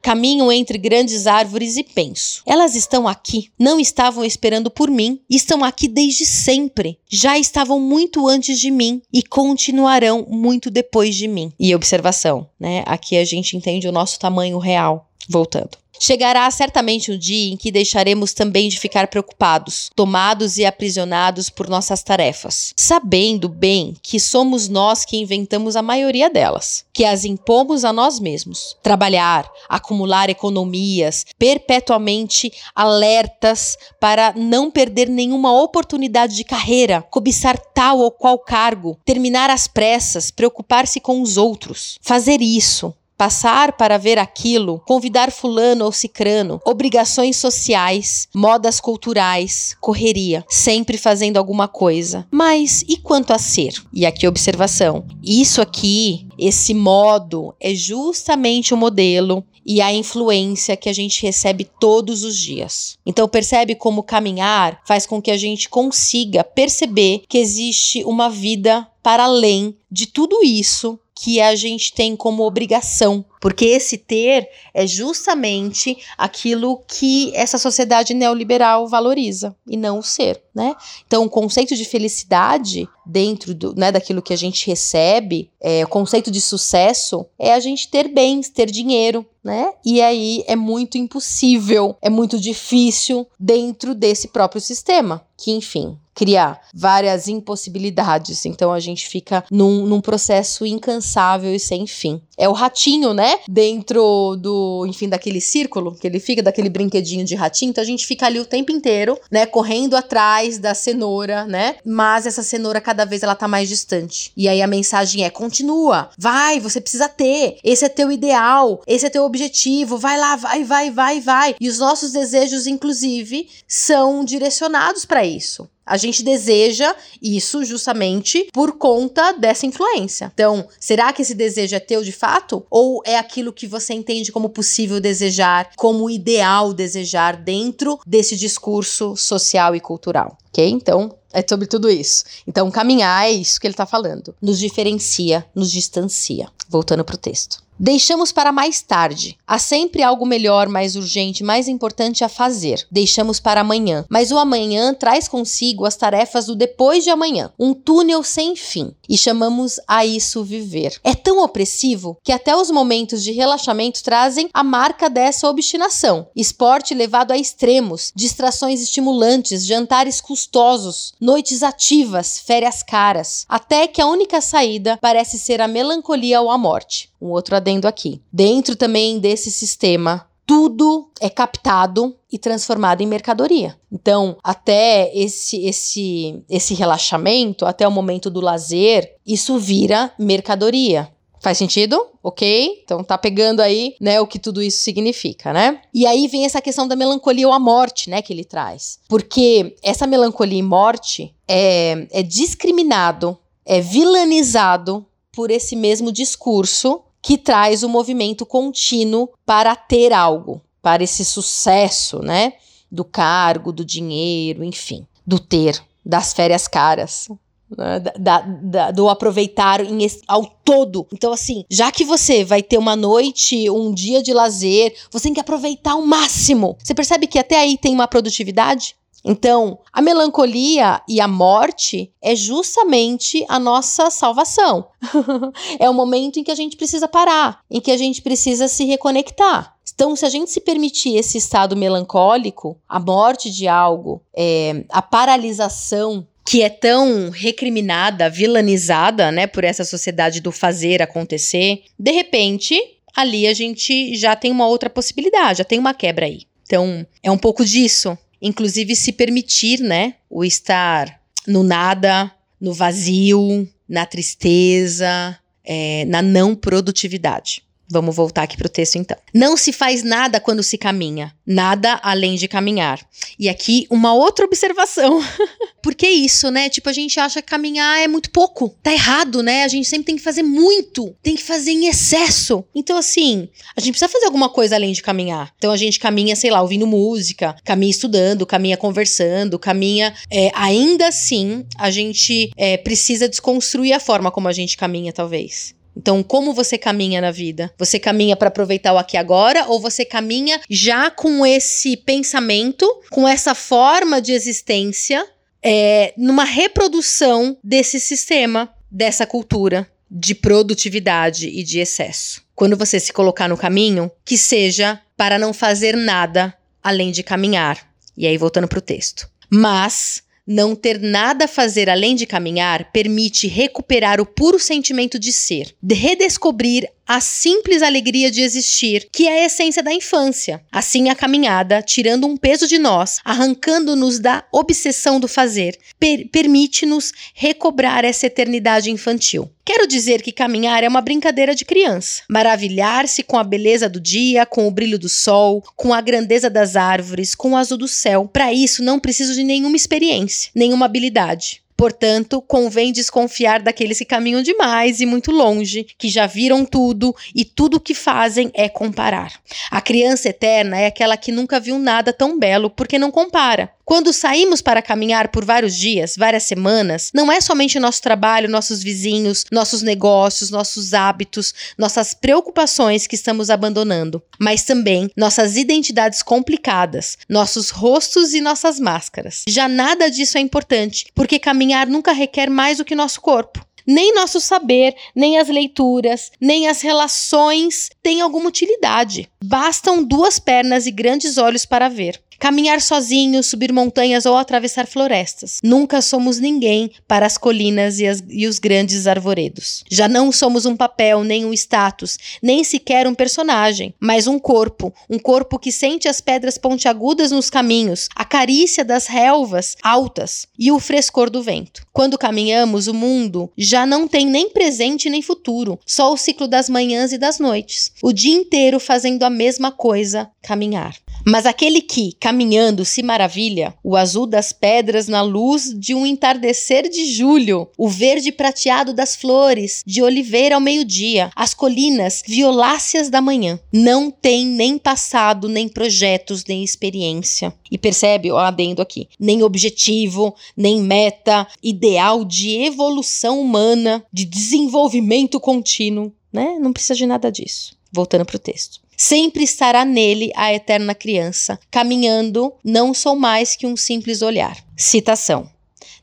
caminho 0.00 0.50
entre 0.50 0.78
grandes 0.78 1.26
árvores 1.26 1.76
e 1.76 1.82
penso. 1.82 2.42
Elas 2.46 2.74
estão 2.74 3.06
aqui, 3.06 3.50
não 3.58 3.78
estavam 3.80 4.24
esperando 4.24 4.70
por 4.70 4.90
mim, 4.90 5.20
estão 5.28 5.64
aqui 5.64 5.88
desde 5.88 6.24
sempre. 6.24 6.98
Já 7.08 7.38
estavam 7.38 7.80
muito 7.80 8.26
antes 8.28 8.58
de 8.60 8.70
mim 8.70 9.02
e 9.12 9.22
continuarão 9.22 10.26
muito 10.28 10.70
depois 10.70 11.14
de 11.14 11.28
mim. 11.28 11.52
E 11.58 11.74
observação, 11.74 12.48
né? 12.58 12.82
Aqui 12.86 13.16
a 13.16 13.24
gente 13.24 13.56
entende 13.56 13.88
o 13.88 13.92
nosso 13.92 14.18
tamanho 14.18 14.58
real. 14.58 15.06
Voltando. 15.28 15.78
Chegará 16.02 16.50
certamente 16.50 17.12
um 17.12 17.18
dia 17.18 17.52
em 17.52 17.58
que 17.58 17.70
deixaremos 17.70 18.32
também 18.32 18.70
de 18.70 18.80
ficar 18.80 19.08
preocupados, 19.08 19.90
tomados 19.94 20.56
e 20.56 20.64
aprisionados 20.64 21.50
por 21.50 21.68
nossas 21.68 22.02
tarefas, 22.02 22.72
sabendo 22.74 23.50
bem 23.50 23.94
que 24.02 24.18
somos 24.18 24.66
nós 24.66 25.04
que 25.04 25.18
inventamos 25.18 25.76
a 25.76 25.82
maioria 25.82 26.30
delas, 26.30 26.86
que 26.90 27.04
as 27.04 27.26
impomos 27.26 27.84
a 27.84 27.92
nós 27.92 28.18
mesmos. 28.18 28.74
Trabalhar, 28.82 29.46
acumular 29.68 30.30
economias, 30.30 31.26
perpetuamente 31.38 32.50
alertas 32.74 33.76
para 34.00 34.32
não 34.34 34.70
perder 34.70 35.06
nenhuma 35.06 35.52
oportunidade 35.52 36.34
de 36.34 36.44
carreira, 36.44 37.02
cobiçar 37.10 37.58
tal 37.58 37.98
ou 37.98 38.10
qual 38.10 38.38
cargo, 38.38 38.98
terminar 39.04 39.50
às 39.50 39.66
pressas, 39.66 40.30
preocupar-se 40.30 40.98
com 40.98 41.20
os 41.20 41.36
outros. 41.36 41.98
Fazer 42.00 42.40
isso 42.40 42.94
passar 43.20 43.72
para 43.72 43.98
ver 43.98 44.18
aquilo, 44.18 44.80
convidar 44.86 45.30
fulano 45.30 45.84
ou 45.84 45.92
cicrano, 45.92 46.58
obrigações 46.64 47.36
sociais, 47.36 48.26
modas 48.34 48.80
culturais, 48.80 49.76
correria, 49.78 50.42
sempre 50.48 50.96
fazendo 50.96 51.36
alguma 51.36 51.68
coisa. 51.68 52.26
Mas 52.30 52.82
e 52.88 52.96
quanto 52.96 53.34
a 53.34 53.38
ser? 53.38 53.74
E 53.92 54.06
aqui 54.06 54.26
observação. 54.26 55.04
Isso 55.22 55.60
aqui, 55.60 56.26
esse 56.38 56.72
modo 56.72 57.54
é 57.60 57.74
justamente 57.74 58.72
o 58.72 58.76
modelo 58.78 59.44
e 59.66 59.82
a 59.82 59.92
influência 59.92 60.74
que 60.74 60.88
a 60.88 60.92
gente 60.94 61.22
recebe 61.22 61.68
todos 61.78 62.24
os 62.24 62.34
dias. 62.34 62.96
Então 63.04 63.28
percebe 63.28 63.74
como 63.74 64.02
caminhar 64.02 64.80
faz 64.86 65.06
com 65.06 65.20
que 65.20 65.30
a 65.30 65.36
gente 65.36 65.68
consiga 65.68 66.42
perceber 66.42 67.24
que 67.28 67.36
existe 67.36 68.02
uma 68.04 68.30
vida 68.30 68.88
para 69.02 69.24
além 69.24 69.76
de 69.90 70.06
tudo 70.06 70.42
isso 70.42 70.98
que 71.22 71.38
a 71.40 71.54
gente 71.54 71.92
tem 71.92 72.16
como 72.16 72.44
obrigação, 72.44 73.22
porque 73.40 73.64
esse 73.64 73.96
ter 73.96 74.48
é 74.74 74.86
justamente 74.86 75.96
aquilo 76.16 76.82
que 76.86 77.32
essa 77.34 77.58
sociedade 77.58 78.12
neoliberal 78.12 78.86
valoriza 78.86 79.56
e 79.66 79.76
não 79.76 79.98
o 79.98 80.02
ser, 80.02 80.42
né? 80.54 80.76
Então, 81.06 81.24
o 81.24 81.30
conceito 81.30 81.74
de 81.74 81.84
felicidade 81.84 82.86
dentro 83.06 83.54
do, 83.54 83.74
né, 83.74 83.90
daquilo 83.90 84.22
que 84.22 84.32
a 84.32 84.36
gente 84.36 84.66
recebe, 84.66 85.50
é, 85.60 85.84
o 85.84 85.88
conceito 85.88 86.30
de 86.30 86.40
sucesso 86.40 87.26
é 87.38 87.52
a 87.52 87.58
gente 87.58 87.88
ter 87.88 88.08
bens, 88.08 88.50
ter 88.50 88.70
dinheiro, 88.70 89.26
né? 89.42 89.72
E 89.84 90.00
aí 90.02 90.44
é 90.46 90.54
muito 90.54 90.98
impossível, 90.98 91.96
é 92.02 92.10
muito 92.10 92.38
difícil 92.38 93.26
dentro 93.38 93.94
desse 93.94 94.28
próprio 94.28 94.60
sistema, 94.60 95.24
que 95.36 95.50
enfim, 95.50 95.98
criar 96.14 96.60
várias 96.74 97.28
impossibilidades. 97.28 98.44
Então 98.44 98.70
a 98.70 98.78
gente 98.78 99.08
fica 99.08 99.42
num, 99.50 99.86
num 99.86 100.00
processo 100.00 100.66
incansável 100.66 101.54
e 101.54 101.58
sem 101.58 101.86
fim. 101.86 102.20
É 102.36 102.48
o 102.48 102.52
ratinho, 102.52 103.14
né? 103.14 103.29
Dentro 103.48 104.36
do, 104.36 104.86
enfim, 104.86 105.08
daquele 105.08 105.40
círculo 105.40 105.94
que 105.94 106.06
ele 106.06 106.20
fica, 106.20 106.42
daquele 106.42 106.68
brinquedinho 106.68 107.24
de 107.24 107.34
ratinho. 107.34 107.70
Então 107.70 107.82
a 107.82 107.86
gente 107.86 108.06
fica 108.06 108.26
ali 108.26 108.38
o 108.38 108.44
tempo 108.44 108.72
inteiro, 108.72 109.18
né? 109.30 109.46
Correndo 109.46 109.96
atrás 109.96 110.58
da 110.58 110.74
cenoura, 110.74 111.44
né? 111.44 111.76
Mas 111.84 112.26
essa 112.26 112.42
cenoura 112.42 112.80
cada 112.80 113.04
vez 113.04 113.22
ela 113.22 113.34
tá 113.34 113.48
mais 113.48 113.68
distante. 113.68 114.32
E 114.36 114.48
aí 114.48 114.62
a 114.62 114.66
mensagem 114.66 115.24
é: 115.24 115.30
continua, 115.30 116.10
vai, 116.18 116.60
você 116.60 116.80
precisa 116.80 117.08
ter. 117.08 117.58
Esse 117.62 117.84
é 117.84 117.88
teu 117.88 118.10
ideal, 118.10 118.82
esse 118.86 119.06
é 119.06 119.10
teu 119.10 119.24
objetivo. 119.24 119.98
Vai 119.98 120.18
lá, 120.18 120.36
vai, 120.36 120.64
vai, 120.64 120.90
vai, 120.90 121.20
vai. 121.20 121.56
E 121.60 121.68
os 121.68 121.78
nossos 121.78 122.12
desejos, 122.12 122.66
inclusive, 122.66 123.48
são 123.66 124.24
direcionados 124.24 125.04
para 125.04 125.24
isso. 125.24 125.68
A 125.84 125.96
gente 125.96 126.22
deseja 126.22 126.94
isso 127.20 127.64
justamente 127.64 128.48
por 128.52 128.78
conta 128.78 129.32
dessa 129.32 129.66
influência. 129.66 130.30
Então, 130.32 130.68
será 130.78 131.12
que 131.12 131.22
esse 131.22 131.34
desejo 131.34 131.74
é 131.74 131.80
teu 131.80 132.02
de 132.02 132.12
fato? 132.12 132.64
Ou 132.70 133.02
é 133.04 133.18
aquilo 133.18 133.52
que 133.52 133.66
você 133.66 133.92
entende 133.92 134.30
como 134.30 134.50
possível 134.50 135.00
desejar, 135.00 135.70
como 135.76 136.08
ideal 136.08 136.72
desejar 136.72 137.36
dentro 137.36 137.98
desse 138.06 138.36
discurso 138.36 139.16
social 139.16 139.74
e 139.74 139.80
cultural? 139.80 140.38
Ok? 140.48 140.68
Então, 140.68 141.14
é 141.32 141.44
sobre 141.48 141.66
tudo 141.66 141.88
isso. 141.88 142.24
Então, 142.46 142.70
caminhar 142.70 143.26
é 143.26 143.32
isso 143.32 143.60
que 143.60 143.66
ele 143.66 143.74
está 143.74 143.86
falando. 143.86 144.34
Nos 144.40 144.58
diferencia, 144.58 145.44
nos 145.54 145.70
distancia. 145.70 146.48
Voltando 146.68 147.04
para 147.04 147.14
o 147.14 147.18
texto. 147.18 147.62
Deixamos 147.82 148.30
para 148.30 148.52
mais 148.52 148.82
tarde. 148.82 149.38
Há 149.46 149.58
sempre 149.58 150.02
algo 150.02 150.26
melhor, 150.26 150.68
mais 150.68 150.96
urgente, 150.96 151.42
mais 151.42 151.66
importante 151.66 152.22
a 152.22 152.28
fazer. 152.28 152.86
Deixamos 152.90 153.40
para 153.40 153.62
amanhã. 153.62 154.04
Mas 154.06 154.30
o 154.30 154.36
amanhã 154.36 154.92
traz 154.92 155.26
consigo 155.26 155.86
as 155.86 155.96
tarefas 155.96 156.44
do 156.44 156.54
depois 156.54 157.04
de 157.04 157.08
amanhã. 157.08 157.50
Um 157.58 157.72
túnel 157.72 158.22
sem 158.22 158.54
fim. 158.54 158.92
E 159.08 159.16
chamamos 159.16 159.80
a 159.88 160.04
isso 160.04 160.44
viver. 160.44 161.00
É 161.02 161.14
tão 161.14 161.42
opressivo 161.42 162.18
que 162.22 162.32
até 162.32 162.54
os 162.54 162.70
momentos 162.70 163.24
de 163.24 163.32
relaxamento 163.32 164.02
trazem 164.02 164.50
a 164.52 164.62
marca 164.62 165.08
dessa 165.08 165.48
obstinação. 165.48 166.28
Esporte 166.36 166.92
levado 166.92 167.32
a 167.32 167.38
extremos, 167.38 168.12
distrações 168.14 168.82
estimulantes, 168.82 169.64
jantares 169.64 170.20
custosos, 170.20 171.14
noites 171.18 171.62
ativas, 171.62 172.38
férias 172.38 172.82
caras. 172.82 173.46
Até 173.48 173.86
que 173.86 174.02
a 174.02 174.06
única 174.06 174.42
saída 174.42 174.98
parece 175.00 175.38
ser 175.38 175.62
a 175.62 175.66
melancolia 175.66 176.42
ou 176.42 176.50
a 176.50 176.58
morte. 176.58 177.09
Um 177.20 177.28
outro 177.28 177.54
adendo 177.54 177.86
aqui. 177.86 178.20
Dentro 178.32 178.76
também 178.76 179.18
desse 179.18 179.50
sistema, 179.50 180.26
tudo 180.50 181.08
é 181.20 181.30
captado 181.30 182.16
e 182.32 182.36
transformado 182.36 183.02
em 183.02 183.06
mercadoria. 183.06 183.76
Então, 183.92 184.36
até 184.42 185.10
esse 185.16 185.64
esse 185.64 186.42
esse 186.48 186.74
relaxamento, 186.74 187.64
até 187.64 187.86
o 187.86 187.90
momento 187.90 188.28
do 188.28 188.40
lazer, 188.40 189.16
isso 189.24 189.58
vira 189.58 190.12
mercadoria. 190.18 191.08
Faz 191.40 191.56
sentido? 191.56 192.04
Ok? 192.22 192.82
Então 192.82 193.02
tá 193.02 193.16
pegando 193.16 193.60
aí, 193.60 193.94
né, 194.00 194.20
o 194.20 194.26
que 194.26 194.38
tudo 194.38 194.60
isso 194.60 194.82
significa, 194.82 195.52
né? 195.52 195.80
E 195.94 196.04
aí 196.04 196.28
vem 196.28 196.44
essa 196.44 196.60
questão 196.60 196.86
da 196.86 196.94
melancolia 196.94 197.46
ou 197.46 197.54
a 197.54 197.58
morte, 197.58 198.10
né, 198.10 198.20
que 198.20 198.32
ele 198.32 198.44
traz. 198.44 198.98
Porque 199.08 199.76
essa 199.82 200.06
melancolia 200.06 200.58
e 200.58 200.62
morte 200.62 201.34
é, 201.48 202.08
é 202.10 202.22
discriminado, 202.22 203.38
é 203.64 203.80
vilanizado 203.80 205.06
por 205.32 205.50
esse 205.50 205.74
mesmo 205.76 206.12
discurso 206.12 207.02
que 207.22 207.36
traz 207.36 207.82
o 207.82 207.88
movimento 207.88 208.46
contínuo 208.46 209.28
para 209.44 209.76
ter 209.76 210.12
algo, 210.12 210.60
para 210.82 211.02
esse 211.02 211.24
sucesso, 211.24 212.20
né? 212.20 212.54
Do 212.90 213.04
cargo, 213.04 213.72
do 213.72 213.84
dinheiro, 213.84 214.64
enfim, 214.64 215.06
do 215.26 215.38
ter, 215.38 215.80
das 216.04 216.32
férias 216.32 216.66
caras. 216.66 217.28
Né? 217.76 218.00
Da, 218.00 218.40
da, 218.40 218.90
do 218.90 219.08
aproveitar 219.08 219.80
em, 219.84 220.06
ao 220.26 220.44
todo. 220.44 221.06
Então, 221.12 221.32
assim, 221.32 221.64
já 221.70 221.92
que 221.92 222.04
você 222.04 222.42
vai 222.44 222.62
ter 222.62 222.78
uma 222.78 222.96
noite, 222.96 223.70
um 223.70 223.92
dia 223.94 224.22
de 224.22 224.32
lazer, 224.32 224.94
você 225.10 225.24
tem 225.24 225.34
que 225.34 225.40
aproveitar 225.40 225.92
ao 225.92 226.02
máximo. 226.02 226.76
Você 226.82 226.94
percebe 226.94 227.26
que 227.26 227.38
até 227.38 227.58
aí 227.58 227.78
tem 227.78 227.94
uma 227.94 228.08
produtividade? 228.08 228.96
Então, 229.24 229.78
a 229.92 230.00
melancolia 230.00 231.00
e 231.06 231.20
a 231.20 231.28
morte 231.28 232.12
é 232.22 232.34
justamente 232.34 233.44
a 233.48 233.58
nossa 233.58 234.10
salvação. 234.10 234.88
é 235.78 235.88
o 235.88 235.94
momento 235.94 236.38
em 236.38 236.44
que 236.44 236.50
a 236.50 236.54
gente 236.54 236.76
precisa 236.76 237.06
parar, 237.06 237.60
em 237.70 237.80
que 237.80 237.90
a 237.90 237.96
gente 237.96 238.22
precisa 238.22 238.66
se 238.66 238.84
reconectar. 238.84 239.74
Então, 239.92 240.16
se 240.16 240.24
a 240.24 240.30
gente 240.30 240.50
se 240.50 240.60
permitir 240.60 241.16
esse 241.16 241.36
estado 241.36 241.76
melancólico, 241.76 242.78
a 242.88 242.98
morte 242.98 243.50
de 243.50 243.68
algo, 243.68 244.22
é, 244.34 244.84
a 244.88 245.02
paralisação 245.02 246.26
que 246.46 246.62
é 246.62 246.70
tão 246.70 247.28
recriminada, 247.30 248.30
vilanizada, 248.30 249.30
né, 249.30 249.46
por 249.46 249.62
essa 249.62 249.84
sociedade 249.84 250.40
do 250.40 250.50
fazer 250.50 251.02
acontecer, 251.02 251.82
de 251.98 252.10
repente, 252.12 252.80
ali 253.14 253.46
a 253.46 253.52
gente 253.52 254.16
já 254.16 254.34
tem 254.34 254.50
uma 254.50 254.66
outra 254.66 254.88
possibilidade, 254.88 255.58
já 255.58 255.64
tem 255.64 255.78
uma 255.78 255.92
quebra 255.92 256.26
aí. 256.26 256.42
Então, 256.64 257.06
é 257.22 257.30
um 257.30 257.38
pouco 257.38 257.64
disso. 257.64 258.16
Inclusive, 258.40 258.96
se 258.96 259.12
permitir, 259.12 259.80
né, 259.80 260.14
o 260.28 260.44
estar 260.44 261.20
no 261.46 261.62
nada, 261.62 262.32
no 262.60 262.72
vazio, 262.72 263.68
na 263.88 264.06
tristeza, 264.06 265.38
é, 265.64 266.04
na 266.06 266.22
não 266.22 266.54
produtividade. 266.54 267.62
Vamos 267.90 268.14
voltar 268.14 268.44
aqui 268.44 268.56
para 268.56 268.66
o 268.66 268.70
texto 268.70 268.96
então. 268.96 269.16
Não 269.34 269.56
se 269.56 269.72
faz 269.72 270.04
nada 270.04 270.38
quando 270.38 270.62
se 270.62 270.78
caminha, 270.78 271.34
nada 271.44 271.98
além 272.04 272.36
de 272.36 272.46
caminhar. 272.46 273.00
E 273.36 273.48
aqui 273.48 273.86
uma 273.90 274.14
outra 274.14 274.44
observação. 274.44 275.20
Por 275.82 275.94
que 275.94 276.08
isso, 276.08 276.50
né? 276.50 276.68
Tipo, 276.68 276.88
a 276.88 276.92
gente 276.92 277.18
acha 277.18 277.42
que 277.42 277.48
caminhar 277.48 277.98
é 277.98 278.06
muito 278.06 278.30
pouco. 278.30 278.76
Tá 278.82 278.92
errado, 278.92 279.42
né? 279.42 279.64
A 279.64 279.68
gente 279.68 279.88
sempre 279.88 280.04
tem 280.04 280.16
que 280.16 280.22
fazer 280.22 280.42
muito, 280.42 281.16
tem 281.22 281.34
que 281.34 281.42
fazer 281.42 281.72
em 281.72 281.88
excesso. 281.88 282.64
Então, 282.74 282.96
assim, 282.96 283.48
a 283.76 283.80
gente 283.80 283.92
precisa 283.92 284.08
fazer 284.08 284.26
alguma 284.26 284.48
coisa 284.48 284.76
além 284.76 284.92
de 284.92 285.02
caminhar. 285.02 285.52
Então, 285.56 285.72
a 285.72 285.76
gente 285.76 285.98
caminha, 285.98 286.36
sei 286.36 286.50
lá, 286.50 286.62
ouvindo 286.62 286.86
música, 286.86 287.56
caminha 287.64 287.90
estudando, 287.90 288.46
caminha 288.46 288.76
conversando, 288.76 289.58
caminha. 289.58 290.14
É, 290.30 290.52
ainda 290.54 291.08
assim, 291.08 291.64
a 291.76 291.90
gente 291.90 292.52
é, 292.56 292.76
precisa 292.76 293.28
desconstruir 293.28 293.92
a 293.92 294.00
forma 294.00 294.30
como 294.30 294.46
a 294.46 294.52
gente 294.52 294.76
caminha, 294.76 295.12
talvez. 295.12 295.74
Então, 295.96 296.22
como 296.22 296.52
você 296.52 296.78
caminha 296.78 297.20
na 297.20 297.30
vida? 297.30 297.72
Você 297.78 297.98
caminha 297.98 298.36
para 298.36 298.48
aproveitar 298.48 298.92
o 298.92 298.98
aqui 298.98 299.16
agora 299.16 299.66
ou 299.66 299.80
você 299.80 300.04
caminha 300.04 300.60
já 300.68 301.10
com 301.10 301.44
esse 301.44 301.96
pensamento, 301.96 302.86
com 303.10 303.26
essa 303.26 303.54
forma 303.54 304.20
de 304.20 304.32
existência, 304.32 305.26
é, 305.62 306.14
numa 306.16 306.44
reprodução 306.44 307.56
desse 307.62 308.00
sistema, 308.00 308.72
dessa 308.90 309.26
cultura 309.26 309.90
de 310.10 310.34
produtividade 310.34 311.48
e 311.48 311.62
de 311.62 311.80
excesso? 311.80 312.42
Quando 312.54 312.76
você 312.76 312.98
se 312.98 313.12
colocar 313.12 313.48
no 313.48 313.56
caminho, 313.56 314.10
que 314.24 314.36
seja 314.36 315.00
para 315.16 315.38
não 315.38 315.52
fazer 315.52 315.96
nada 315.96 316.54
além 316.82 317.10
de 317.10 317.22
caminhar. 317.22 317.78
E 318.16 318.26
aí, 318.26 318.36
voltando 318.36 318.68
para 318.68 318.78
o 318.78 318.82
texto. 318.82 319.28
Mas 319.48 320.22
não 320.50 320.74
ter 320.74 320.98
nada 321.00 321.44
a 321.44 321.48
fazer 321.48 321.88
além 321.88 322.16
de 322.16 322.26
caminhar 322.26 322.90
permite 322.90 323.46
recuperar 323.46 324.20
o 324.20 324.26
puro 324.26 324.58
sentimento 324.58 325.16
de 325.16 325.32
ser, 325.32 325.72
de 325.80 325.94
redescobrir 325.94 326.90
a 327.12 327.18
simples 327.18 327.82
alegria 327.82 328.30
de 328.30 328.40
existir, 328.40 329.08
que 329.10 329.26
é 329.26 329.42
a 329.42 329.46
essência 329.46 329.82
da 329.82 329.92
infância. 329.92 330.62
Assim, 330.70 331.08
a 331.08 331.14
caminhada, 331.16 331.82
tirando 331.82 332.24
um 332.24 332.36
peso 332.36 332.68
de 332.68 332.78
nós, 332.78 333.18
arrancando-nos 333.24 334.20
da 334.20 334.44
obsessão 334.52 335.18
do 335.18 335.26
fazer, 335.26 335.76
per 335.98 336.28
permite-nos 336.28 337.12
recobrar 337.34 338.04
essa 338.04 338.26
eternidade 338.26 338.92
infantil. 338.92 339.50
Quero 339.64 339.88
dizer 339.88 340.22
que 340.22 340.30
caminhar 340.30 340.84
é 340.84 340.88
uma 340.88 341.00
brincadeira 341.00 341.52
de 341.52 341.64
criança. 341.64 342.22
Maravilhar-se 342.28 343.24
com 343.24 343.36
a 343.36 343.42
beleza 343.42 343.88
do 343.88 343.98
dia, 343.98 344.46
com 344.46 344.68
o 344.68 344.70
brilho 344.70 344.98
do 344.98 345.08
sol, 345.08 345.64
com 345.74 345.92
a 345.92 346.00
grandeza 346.00 346.48
das 346.48 346.76
árvores, 346.76 347.34
com 347.34 347.50
o 347.50 347.56
azul 347.56 347.76
do 347.76 347.88
céu. 347.88 348.30
Para 348.32 348.52
isso, 348.52 348.84
não 348.84 349.00
preciso 349.00 349.34
de 349.34 349.42
nenhuma 349.42 349.74
experiência, 349.74 350.52
nenhuma 350.54 350.86
habilidade. 350.86 351.60
Portanto, 351.80 352.42
convém 352.42 352.92
desconfiar 352.92 353.62
daqueles 353.62 353.96
que 353.96 354.04
caminham 354.04 354.42
demais 354.42 355.00
e 355.00 355.06
muito 355.06 355.30
longe, 355.30 355.86
que 355.96 356.10
já 356.10 356.26
viram 356.26 356.62
tudo 356.62 357.16
e 357.34 357.42
tudo 357.42 357.78
o 357.78 357.80
que 357.80 357.94
fazem 357.94 358.50
é 358.52 358.68
comparar. 358.68 359.32
A 359.70 359.80
criança 359.80 360.28
eterna 360.28 360.78
é 360.78 360.88
aquela 360.88 361.16
que 361.16 361.32
nunca 361.32 361.58
viu 361.58 361.78
nada 361.78 362.12
tão 362.12 362.38
belo 362.38 362.68
porque 362.68 362.98
não 362.98 363.10
compara. 363.10 363.72
Quando 363.90 364.12
saímos 364.12 364.62
para 364.62 364.80
caminhar 364.80 365.32
por 365.32 365.44
vários 365.44 365.76
dias, 365.76 366.14
várias 366.16 366.44
semanas, 366.44 367.10
não 367.12 367.30
é 367.30 367.40
somente 367.40 367.80
nosso 367.80 368.00
trabalho, 368.00 368.48
nossos 368.48 368.84
vizinhos, 368.84 369.44
nossos 369.50 369.82
negócios, 369.82 370.48
nossos 370.48 370.94
hábitos, 370.94 371.52
nossas 371.76 372.14
preocupações 372.14 373.08
que 373.08 373.16
estamos 373.16 373.50
abandonando, 373.50 374.22
mas 374.38 374.62
também 374.62 375.10
nossas 375.16 375.56
identidades 375.56 376.22
complicadas, 376.22 377.18
nossos 377.28 377.70
rostos 377.70 378.32
e 378.32 378.40
nossas 378.40 378.78
máscaras. 378.78 379.42
Já 379.48 379.66
nada 379.66 380.08
disso 380.08 380.38
é 380.38 380.40
importante, 380.40 381.06
porque 381.12 381.40
caminhar 381.40 381.88
nunca 381.88 382.12
requer 382.12 382.48
mais 382.48 382.78
do 382.78 382.84
que 382.84 382.94
nosso 382.94 383.20
corpo. 383.20 383.66
Nem 383.84 384.14
nosso 384.14 384.38
saber, 384.38 384.94
nem 385.16 385.36
as 385.36 385.48
leituras, 385.48 386.30
nem 386.40 386.68
as 386.68 386.80
relações 386.80 387.90
têm 388.00 388.20
alguma 388.20 388.48
utilidade. 388.48 389.28
Bastam 389.42 390.04
duas 390.04 390.38
pernas 390.38 390.86
e 390.86 390.92
grandes 390.92 391.38
olhos 391.38 391.64
para 391.66 391.88
ver. 391.88 392.22
Caminhar 392.40 392.80
sozinho, 392.80 393.42
subir 393.42 393.70
montanhas 393.70 394.24
ou 394.24 394.34
atravessar 394.34 394.86
florestas. 394.86 395.58
Nunca 395.62 396.00
somos 396.00 396.38
ninguém 396.40 396.90
para 397.06 397.26
as 397.26 397.36
colinas 397.36 397.98
e, 397.98 398.06
as, 398.06 398.24
e 398.30 398.46
os 398.46 398.58
grandes 398.58 399.06
arvoredos. 399.06 399.84
Já 399.90 400.08
não 400.08 400.32
somos 400.32 400.64
um 400.64 400.74
papel, 400.74 401.22
nem 401.22 401.44
um 401.44 401.52
status, 401.52 402.16
nem 402.42 402.64
sequer 402.64 403.06
um 403.06 403.14
personagem, 403.14 403.94
mas 404.00 404.26
um 404.26 404.38
corpo. 404.38 404.90
Um 405.10 405.18
corpo 405.18 405.58
que 405.58 405.70
sente 405.70 406.08
as 406.08 406.22
pedras 406.22 406.56
pontiagudas 406.56 407.30
nos 407.30 407.50
caminhos, 407.50 408.08
a 408.16 408.24
carícia 408.24 408.82
das 408.82 409.06
relvas 409.06 409.76
altas 409.82 410.48
e 410.58 410.72
o 410.72 410.80
frescor 410.80 411.28
do 411.28 411.42
vento. 411.42 411.86
Quando 411.92 412.16
caminhamos, 412.16 412.86
o 412.86 412.94
mundo 412.94 413.52
já 413.54 413.84
não 413.84 414.08
tem 414.08 414.24
nem 414.24 414.48
presente 414.48 415.10
nem 415.10 415.20
futuro, 415.20 415.78
só 415.84 416.10
o 416.10 416.16
ciclo 416.16 416.48
das 416.48 416.70
manhãs 416.70 417.12
e 417.12 417.18
das 417.18 417.38
noites. 417.38 417.92
O 418.02 418.14
dia 418.14 418.34
inteiro 418.34 418.80
fazendo 418.80 419.24
a 419.24 419.30
mesma 419.30 419.70
coisa, 419.70 420.30
caminhar. 420.42 420.94
Mas 421.26 421.46
aquele 421.46 421.80
que, 421.80 422.12
caminhando, 422.18 422.84
se 422.84 423.02
maravilha, 423.02 423.74
o 423.82 423.96
azul 423.96 424.26
das 424.26 424.52
pedras 424.52 425.08
na 425.08 425.22
luz 425.22 425.72
de 425.76 425.94
um 425.94 426.06
entardecer 426.06 426.88
de 426.88 427.12
julho, 427.12 427.68
o 427.76 427.88
verde 427.88 428.32
prateado 428.32 428.92
das 428.92 429.16
flores, 429.16 429.82
de 429.86 430.02
oliveira 430.02 430.54
ao 430.54 430.60
meio-dia, 430.60 431.30
as 431.34 431.54
colinas 431.54 432.22
violáceas 432.26 433.10
da 433.10 433.20
manhã, 433.20 433.58
não 433.72 434.10
tem 434.10 434.46
nem 434.46 434.78
passado, 434.78 435.48
nem 435.48 435.68
projetos, 435.68 436.44
nem 436.44 436.64
experiência. 436.64 437.52
E 437.70 437.78
percebe, 437.78 438.30
ó, 438.30 438.38
adendo 438.38 438.82
aqui, 438.82 439.08
nem 439.18 439.42
objetivo, 439.42 440.34
nem 440.56 440.80
meta, 440.80 441.46
ideal 441.62 442.24
de 442.24 442.62
evolução 442.62 443.40
humana, 443.40 444.04
de 444.12 444.24
desenvolvimento 444.24 445.38
contínuo, 445.38 446.12
né? 446.32 446.58
Não 446.60 446.72
precisa 446.72 446.94
de 446.94 447.06
nada 447.06 447.30
disso. 447.30 447.76
Voltando 447.92 448.24
para 448.24 448.36
o 448.36 448.40
texto. 448.40 448.80
Sempre 449.02 449.44
estará 449.44 449.82
nele 449.82 450.30
a 450.36 450.52
eterna 450.52 450.94
criança. 450.94 451.58
Caminhando, 451.70 452.52
não 452.62 452.92
sou 452.92 453.16
mais 453.16 453.56
que 453.56 453.66
um 453.66 453.74
simples 453.74 454.20
olhar. 454.20 454.58
Citação. 454.76 455.48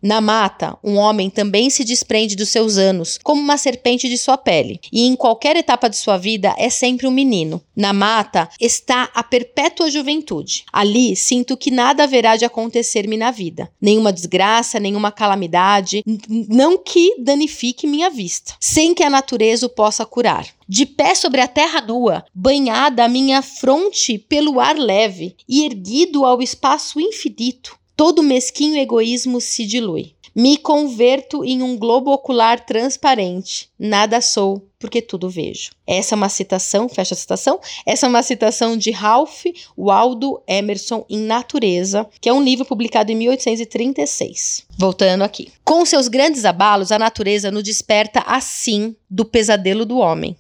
Na 0.08 0.22
mata, 0.22 0.78
um 0.82 0.96
homem 0.96 1.30
também 1.30 1.70
se 1.70 1.84
desprende 1.84 2.34
dos 2.34 2.48
seus 2.48 2.78
anos, 2.78 3.20
como 3.22 3.42
uma 3.42 3.58
serpente 3.58 4.08
de 4.08 4.18
sua 4.18 4.38
pele, 4.38 4.80
e 4.90 5.06
em 5.06 5.18
qualquer 5.18 5.58
etapa 5.58 5.90
de 5.90 5.98
sua 5.98 6.18
vida 6.18 6.56
é 6.58 6.70
sempre 6.70 7.06
um 7.06 7.12
menino. 7.12 7.62
Na 7.76 7.92
mata 7.92 8.48
está 8.58 9.10
a 9.14 9.22
perpétua 9.22 9.92
juventude. 9.92 10.64
Ali 10.72 11.14
sinto 11.14 11.58
que 11.58 11.70
nada 11.70 12.04
haverá 12.04 12.38
de 12.38 12.46
acontecer-me 12.46 13.18
na 13.18 13.32
vida, 13.32 13.70
nenhuma 13.82 14.14
desgraça, 14.14 14.80
nenhuma 14.80 15.12
calamidade, 15.12 16.02
não 16.48 16.78
que 16.78 17.22
danifique 17.22 17.86
minha 17.86 18.10
vista, 18.10 18.54
sem 18.62 18.94
que 18.94 19.04
a 19.04 19.10
natureza 19.10 19.66
o 19.66 19.70
possa 19.70 20.06
curar. 20.06 20.48
De 20.70 20.86
pé 20.86 21.16
sobre 21.16 21.42
a 21.42 21.50
terra 21.50 21.82
nua, 21.82 22.24
banhada 22.34 23.04
a 23.04 23.10
minha 23.10 23.42
fronte 23.42 24.18
pelo 24.18 24.62
ar 24.62 24.78
leve 24.78 25.36
e 25.50 25.66
erguido 25.66 26.24
ao 26.24 26.42
espaço 26.42 26.98
infinito, 26.98 27.78
todo 27.98 28.22
mesquinho 28.22 28.78
egoísmo 28.78 29.42
se 29.42 29.66
dilui. 29.66 30.14
Me 30.36 30.56
converto 30.56 31.44
em 31.44 31.64
um 31.64 31.76
globo 31.76 32.12
ocular 32.12 32.64
transparente. 32.64 33.72
Nada 33.78 34.22
sou, 34.22 34.70
porque 34.78 35.02
tudo 35.02 35.32
vejo. 35.32 35.72
Essa 35.88 36.14
é 36.14 36.16
uma 36.16 36.30
citação, 36.30 36.88
fecha 36.88 37.16
a 37.16 37.18
citação. 37.18 37.60
Essa 37.88 38.06
é 38.06 38.10
uma 38.10 38.22
citação 38.22 38.78
de 38.78 38.92
Ralph 38.92 39.46
Waldo 39.76 40.40
Emerson 40.48 41.04
em 41.10 41.18
Natureza, 41.18 42.08
que 42.22 42.30
é 42.30 42.34
um 42.34 42.44
livro 42.44 42.66
publicado 42.66 43.12
em 43.12 43.16
1836. 43.16 44.68
Voltando 44.78 45.24
aqui. 45.24 45.52
Com 45.66 45.84
seus 45.84 46.08
grandes 46.08 46.46
abalos, 46.46 46.92
a 46.92 47.00
natureza 47.00 47.50
nos 47.50 47.64
desperta 47.64 48.20
assim 48.28 48.96
do 49.10 49.26
pesadelo 49.26 49.88
do 49.88 49.98
homem. 49.98 50.38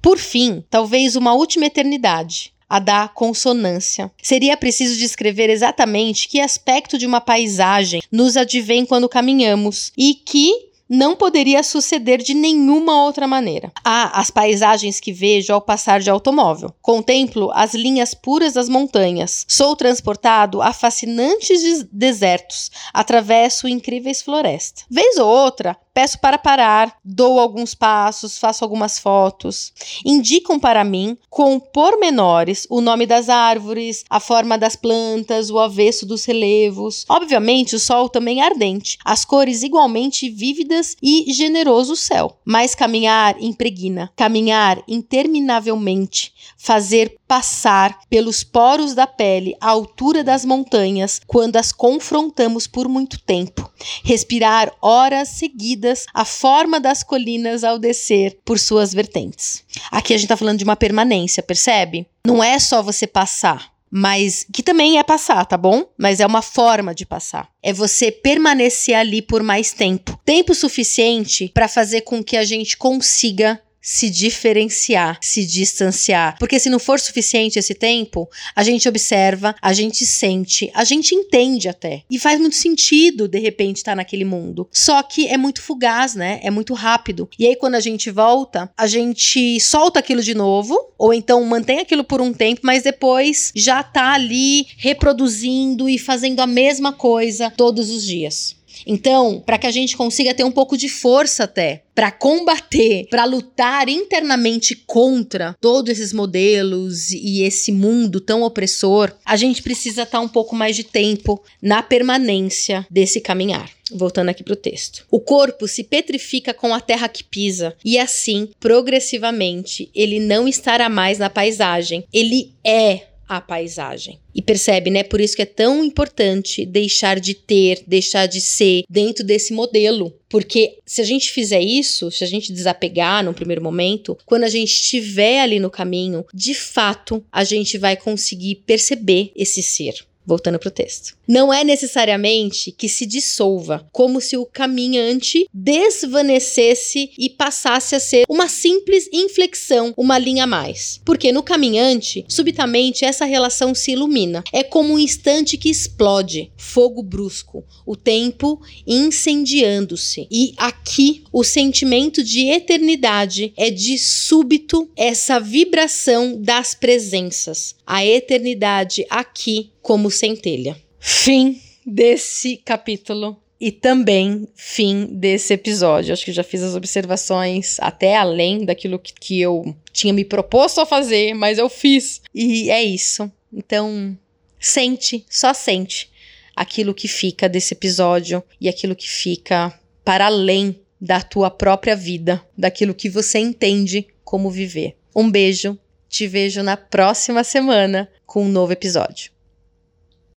Por 0.00 0.16
fim, 0.16 0.64
talvez 0.70 1.16
uma 1.16 1.34
última 1.34 1.66
eternidade, 1.66 2.54
a 2.70 2.78
da 2.78 3.08
consonância. 3.08 4.10
Seria 4.22 4.56
preciso 4.56 4.96
descrever 4.96 5.50
exatamente 5.50 6.28
que 6.28 6.40
aspecto 6.40 6.96
de 6.96 7.04
uma 7.04 7.20
paisagem 7.20 8.00
nos 8.12 8.36
advém 8.36 8.86
quando 8.86 9.08
caminhamos 9.08 9.92
e 9.98 10.14
que 10.14 10.70
não 10.90 11.14
poderia 11.14 11.62
suceder 11.62 12.18
de 12.20 12.34
nenhuma 12.34 13.04
outra 13.04 13.28
maneira. 13.28 13.70
Há 13.84 14.20
as 14.20 14.28
paisagens 14.28 14.98
que 14.98 15.12
vejo 15.12 15.52
ao 15.52 15.60
passar 15.60 16.00
de 16.00 16.10
automóvel. 16.10 16.74
Contemplo 16.82 17.48
as 17.54 17.74
linhas 17.74 18.12
puras 18.12 18.54
das 18.54 18.68
montanhas. 18.68 19.44
Sou 19.46 19.76
transportado 19.76 20.60
a 20.60 20.72
fascinantes 20.72 21.84
desertos. 21.92 22.72
Atravesso 22.92 23.68
incríveis 23.68 24.20
florestas. 24.20 24.84
Vez 24.90 25.16
ou 25.16 25.28
outra, 25.28 25.76
peço 26.00 26.18
para 26.18 26.38
parar, 26.38 26.96
dou 27.04 27.38
alguns 27.38 27.74
passos, 27.74 28.38
faço 28.38 28.64
algumas 28.64 28.98
fotos. 28.98 29.70
Indicam 30.02 30.58
para 30.58 30.82
mim, 30.82 31.14
com 31.28 31.60
pormenores, 31.60 32.66
o 32.70 32.80
nome 32.80 33.04
das 33.04 33.28
árvores, 33.28 34.02
a 34.08 34.18
forma 34.18 34.56
das 34.56 34.74
plantas, 34.74 35.50
o 35.50 35.58
avesso 35.58 36.06
dos 36.06 36.24
relevos. 36.24 37.04
Obviamente, 37.06 37.76
o 37.76 37.78
sol 37.78 38.08
também 38.08 38.40
é 38.40 38.46
ardente, 38.46 38.96
as 39.04 39.26
cores 39.26 39.62
igualmente 39.62 40.30
vívidas 40.30 40.96
e 41.02 41.30
generoso 41.34 41.92
o 41.92 41.96
céu. 41.96 42.38
Mas 42.46 42.74
caminhar 42.74 43.36
impregna, 43.38 44.10
caminhar 44.16 44.82
interminavelmente, 44.88 46.32
fazer 46.56 47.18
passar 47.28 48.00
pelos 48.08 48.42
poros 48.42 48.92
da 48.92 49.06
pele 49.06 49.54
a 49.60 49.68
altura 49.68 50.24
das 50.24 50.44
montanhas 50.44 51.20
quando 51.26 51.56
as 51.56 51.70
confrontamos 51.70 52.66
por 52.66 52.88
muito 52.88 53.20
tempo, 53.20 53.70
respirar 54.02 54.72
horas 54.82 55.28
seguidas 55.28 55.89
a 56.12 56.24
forma 56.24 56.80
das 56.80 57.02
colinas 57.02 57.64
ao 57.64 57.78
descer 57.78 58.38
por 58.44 58.58
suas 58.58 58.92
vertentes. 58.92 59.64
Aqui 59.90 60.12
a 60.12 60.16
gente 60.16 60.26
está 60.26 60.36
falando 60.36 60.58
de 60.58 60.64
uma 60.64 60.76
permanência, 60.76 61.42
percebe? 61.42 62.06
Não 62.26 62.42
é 62.42 62.58
só 62.58 62.82
você 62.82 63.06
passar 63.06 63.70
mas 63.90 64.46
que 64.52 64.62
também 64.62 64.98
é 64.98 65.02
passar, 65.02 65.44
tá 65.44 65.56
bom? 65.56 65.84
Mas 65.98 66.20
é 66.20 66.26
uma 66.26 66.42
forma 66.42 66.94
de 66.94 67.04
passar. 67.04 67.48
É 67.60 67.72
você 67.72 68.12
permanecer 68.12 68.94
ali 68.94 69.20
por 69.20 69.42
mais 69.42 69.72
tempo. 69.72 70.18
Tempo 70.24 70.54
suficiente 70.54 71.50
para 71.52 71.66
fazer 71.66 72.02
com 72.02 72.22
que 72.22 72.36
a 72.36 72.44
gente 72.44 72.76
consiga 72.76 73.60
se 73.80 74.10
diferenciar, 74.10 75.18
se 75.20 75.44
distanciar. 75.44 76.36
Porque 76.38 76.58
se 76.58 76.68
não 76.68 76.78
for 76.78 77.00
suficiente 77.00 77.58
esse 77.58 77.74
tempo, 77.74 78.28
a 78.54 78.62
gente 78.62 78.88
observa, 78.88 79.54
a 79.60 79.72
gente 79.72 80.04
sente, 80.04 80.70
a 80.74 80.84
gente 80.84 81.14
entende 81.14 81.68
até. 81.68 82.02
E 82.10 82.18
faz 82.18 82.38
muito 82.38 82.56
sentido, 82.56 83.26
de 83.26 83.38
repente, 83.38 83.78
estar 83.78 83.92
tá 83.92 83.96
naquele 83.96 84.24
mundo. 84.24 84.68
Só 84.70 85.02
que 85.02 85.26
é 85.28 85.36
muito 85.36 85.62
fugaz, 85.62 86.14
né? 86.14 86.40
É 86.42 86.50
muito 86.50 86.74
rápido. 86.74 87.28
E 87.38 87.46
aí, 87.46 87.56
quando 87.56 87.74
a 87.74 87.80
gente 87.80 88.10
volta, 88.10 88.70
a 88.76 88.86
gente 88.86 89.58
solta 89.60 90.00
aquilo 90.00 90.22
de 90.22 90.34
novo, 90.34 90.76
ou 90.98 91.14
então 91.14 91.42
mantém 91.44 91.78
aquilo 91.78 92.04
por 92.04 92.20
um 92.20 92.32
tempo, 92.32 92.60
mas 92.62 92.82
depois 92.82 93.52
já 93.54 93.82
tá 93.82 94.12
ali 94.12 94.66
reproduzindo 94.76 95.88
e 95.88 95.98
fazendo 95.98 96.40
a 96.40 96.46
mesma 96.46 96.92
coisa 96.92 97.50
todos 97.50 97.90
os 97.90 98.04
dias. 98.04 98.59
Então, 98.86 99.42
para 99.44 99.58
que 99.58 99.66
a 99.66 99.70
gente 99.70 99.96
consiga 99.96 100.34
ter 100.34 100.44
um 100.44 100.50
pouco 100.50 100.76
de 100.76 100.88
força 100.88 101.44
até 101.44 101.82
para 101.94 102.10
combater, 102.10 103.06
para 103.10 103.24
lutar 103.24 103.88
internamente 103.88 104.74
contra 104.74 105.54
todos 105.60 105.90
esses 105.90 106.12
modelos 106.12 107.10
e 107.10 107.42
esse 107.42 107.70
mundo 107.70 108.20
tão 108.20 108.42
opressor, 108.42 109.12
a 109.24 109.36
gente 109.36 109.62
precisa 109.62 110.02
estar 110.02 110.18
tá 110.18 110.24
um 110.24 110.28
pouco 110.28 110.54
mais 110.54 110.76
de 110.76 110.84
tempo 110.84 111.42
na 111.60 111.82
permanência 111.82 112.86
desse 112.90 113.20
caminhar. 113.20 113.70
Voltando 113.92 114.28
aqui 114.28 114.44
para 114.44 114.52
o 114.54 114.56
texto. 114.56 115.04
O 115.10 115.20
corpo 115.20 115.66
se 115.66 115.82
petrifica 115.82 116.54
com 116.54 116.72
a 116.72 116.80
terra 116.80 117.08
que 117.08 117.24
pisa, 117.24 117.74
e 117.84 117.98
assim, 117.98 118.48
progressivamente, 118.60 119.90
ele 119.94 120.20
não 120.20 120.46
estará 120.46 120.88
mais 120.88 121.18
na 121.18 121.28
paisagem, 121.28 122.04
ele 122.12 122.54
é 122.64 123.09
a 123.30 123.40
paisagem. 123.40 124.18
E 124.34 124.42
percebe, 124.42 124.90
né? 124.90 125.04
Por 125.04 125.20
isso 125.20 125.36
que 125.36 125.42
é 125.42 125.46
tão 125.46 125.84
importante 125.84 126.66
deixar 126.66 127.20
de 127.20 127.32
ter, 127.32 127.80
deixar 127.86 128.26
de 128.26 128.40
ser 128.40 128.82
dentro 128.90 129.22
desse 129.22 129.52
modelo. 129.52 130.12
Porque 130.28 130.78
se 130.84 131.00
a 131.00 131.04
gente 131.04 131.30
fizer 131.30 131.60
isso, 131.60 132.10
se 132.10 132.24
a 132.24 132.26
gente 132.26 132.52
desapegar 132.52 133.24
no 133.24 133.32
primeiro 133.32 133.62
momento, 133.62 134.18
quando 134.26 134.42
a 134.42 134.48
gente 134.48 134.70
estiver 134.70 135.40
ali 135.42 135.60
no 135.60 135.70
caminho, 135.70 136.26
de 136.34 136.54
fato 136.54 137.24
a 137.30 137.44
gente 137.44 137.78
vai 137.78 137.96
conseguir 137.96 138.56
perceber 138.66 139.30
esse 139.36 139.62
ser. 139.62 139.94
Voltando 140.30 140.60
para 140.60 140.68
o 140.68 140.70
texto. 140.70 141.16
Não 141.26 141.52
é 141.52 141.64
necessariamente 141.64 142.70
que 142.70 142.88
se 142.88 143.04
dissolva, 143.04 143.84
como 143.90 144.20
se 144.20 144.36
o 144.36 144.46
caminhante 144.46 145.44
desvanecesse 145.52 147.10
e 147.18 147.28
passasse 147.28 147.96
a 147.96 148.00
ser 148.00 148.26
uma 148.28 148.48
simples 148.48 149.08
inflexão, 149.12 149.92
uma 149.96 150.16
linha 150.18 150.44
a 150.44 150.46
mais. 150.46 151.00
Porque 151.04 151.32
no 151.32 151.42
caminhante, 151.42 152.24
subitamente 152.28 153.04
essa 153.04 153.24
relação 153.24 153.74
se 153.74 153.90
ilumina. 153.90 154.44
É 154.52 154.62
como 154.62 154.94
um 154.94 155.00
instante 155.00 155.56
que 155.56 155.68
explode, 155.68 156.52
fogo 156.56 157.02
brusco, 157.02 157.64
o 157.84 157.96
tempo 157.96 158.62
incendiando-se. 158.86 160.28
E 160.30 160.54
aqui 160.56 161.24
o 161.32 161.42
sentimento 161.42 162.22
de 162.22 162.46
eternidade 162.50 163.52
é 163.56 163.68
de 163.68 163.98
súbito 163.98 164.88
essa 164.96 165.40
vibração 165.40 166.40
das 166.40 166.72
presenças. 166.72 167.74
A 167.92 168.06
eternidade 168.06 169.04
aqui 169.10 169.72
como 169.82 170.12
centelha. 170.12 170.80
Fim 171.00 171.60
desse 171.84 172.56
capítulo 172.58 173.36
e 173.60 173.72
também 173.72 174.46
fim 174.54 175.06
desse 175.06 175.54
episódio. 175.54 176.12
Acho 176.12 176.24
que 176.24 176.30
já 176.30 176.44
fiz 176.44 176.62
as 176.62 176.76
observações 176.76 177.78
até 177.80 178.14
além 178.16 178.64
daquilo 178.64 178.96
que, 178.96 179.12
que 179.12 179.40
eu 179.40 179.74
tinha 179.92 180.12
me 180.12 180.24
proposto 180.24 180.80
a 180.80 180.86
fazer, 180.86 181.34
mas 181.34 181.58
eu 181.58 181.68
fiz. 181.68 182.22
E 182.32 182.70
é 182.70 182.80
isso. 182.80 183.28
Então, 183.52 184.16
sente, 184.56 185.26
só 185.28 185.52
sente 185.52 186.08
aquilo 186.54 186.94
que 186.94 187.08
fica 187.08 187.48
desse 187.48 187.74
episódio 187.74 188.40
e 188.60 188.68
aquilo 188.68 188.94
que 188.94 189.08
fica 189.08 189.76
para 190.04 190.26
além 190.26 190.78
da 191.00 191.20
tua 191.20 191.50
própria 191.50 191.96
vida, 191.96 192.40
daquilo 192.56 192.94
que 192.94 193.08
você 193.08 193.40
entende 193.40 194.06
como 194.22 194.48
viver. 194.48 194.94
Um 195.12 195.28
beijo, 195.28 195.76
te 196.10 196.26
vejo 196.26 196.62
na 196.62 196.76
próxima 196.76 197.44
semana 197.44 198.10
com 198.26 198.42
um 198.42 198.48
novo 198.48 198.72
episódio. 198.72 199.30